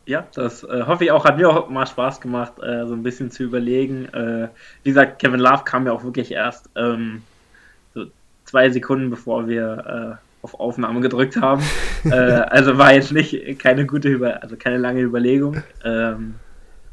[0.07, 1.25] Ja, das äh, hoffe ich auch.
[1.25, 4.07] Hat mir auch mal Spaß gemacht, äh, so ein bisschen zu überlegen.
[4.15, 4.49] Äh,
[4.85, 7.23] wie gesagt, Kevin Love kam ja auch wirklich erst ähm,
[8.47, 11.63] zwei Sekunden bevor wir auf Aufnahme gedrückt haben.
[12.05, 15.63] äh, also war jetzt nicht keine gute Über also keine lange Überlegung.
[15.85, 16.37] Ähm,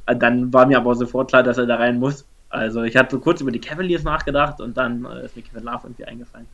[0.06, 2.26] dann war mir aber sofort klar, dass er da rein muss.
[2.50, 5.82] Also ich hatte kurz über die Cavaliers nachgedacht und dann äh, ist mir Kevin Love
[5.84, 6.48] irgendwie eingefallen.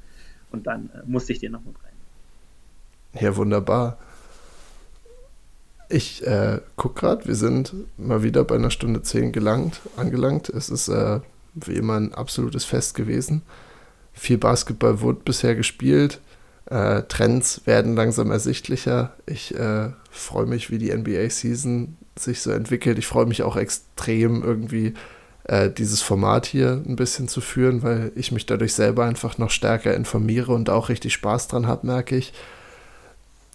[0.51, 3.21] Und dann äh, musste ich den noch mit rein.
[3.21, 3.97] Ja, wunderbar.
[5.89, 10.49] Ich äh, gucke gerade, wir sind mal wieder bei einer Stunde 10 gelangt, angelangt.
[10.49, 11.19] Es ist äh,
[11.53, 13.41] wie immer ein absolutes Fest gewesen.
[14.13, 16.19] Viel Basketball wurde bisher gespielt.
[16.65, 19.13] Äh, Trends werden langsam ersichtlicher.
[19.25, 22.97] Ich äh, freue mich, wie die NBA-Season sich so entwickelt.
[22.99, 24.93] Ich freue mich auch extrem, irgendwie
[25.45, 29.51] äh, dieses Format hier ein bisschen zu führen, weil ich mich dadurch selber einfach noch
[29.51, 32.33] stärker informiere und auch richtig Spaß dran habe, merke ich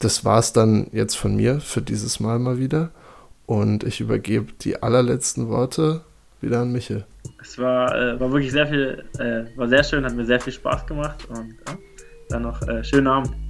[0.01, 2.91] das war es dann jetzt von mir für dieses Mal mal wieder.
[3.47, 6.03] Und ich übergebe die allerletzten Worte
[6.41, 7.05] wieder an Michel.
[7.45, 10.53] Es war, äh, war wirklich sehr viel, äh, war sehr schön, hat mir sehr viel
[10.53, 11.77] Spaß gemacht und ja,
[12.31, 13.44] dann noch äh, schönen Abend.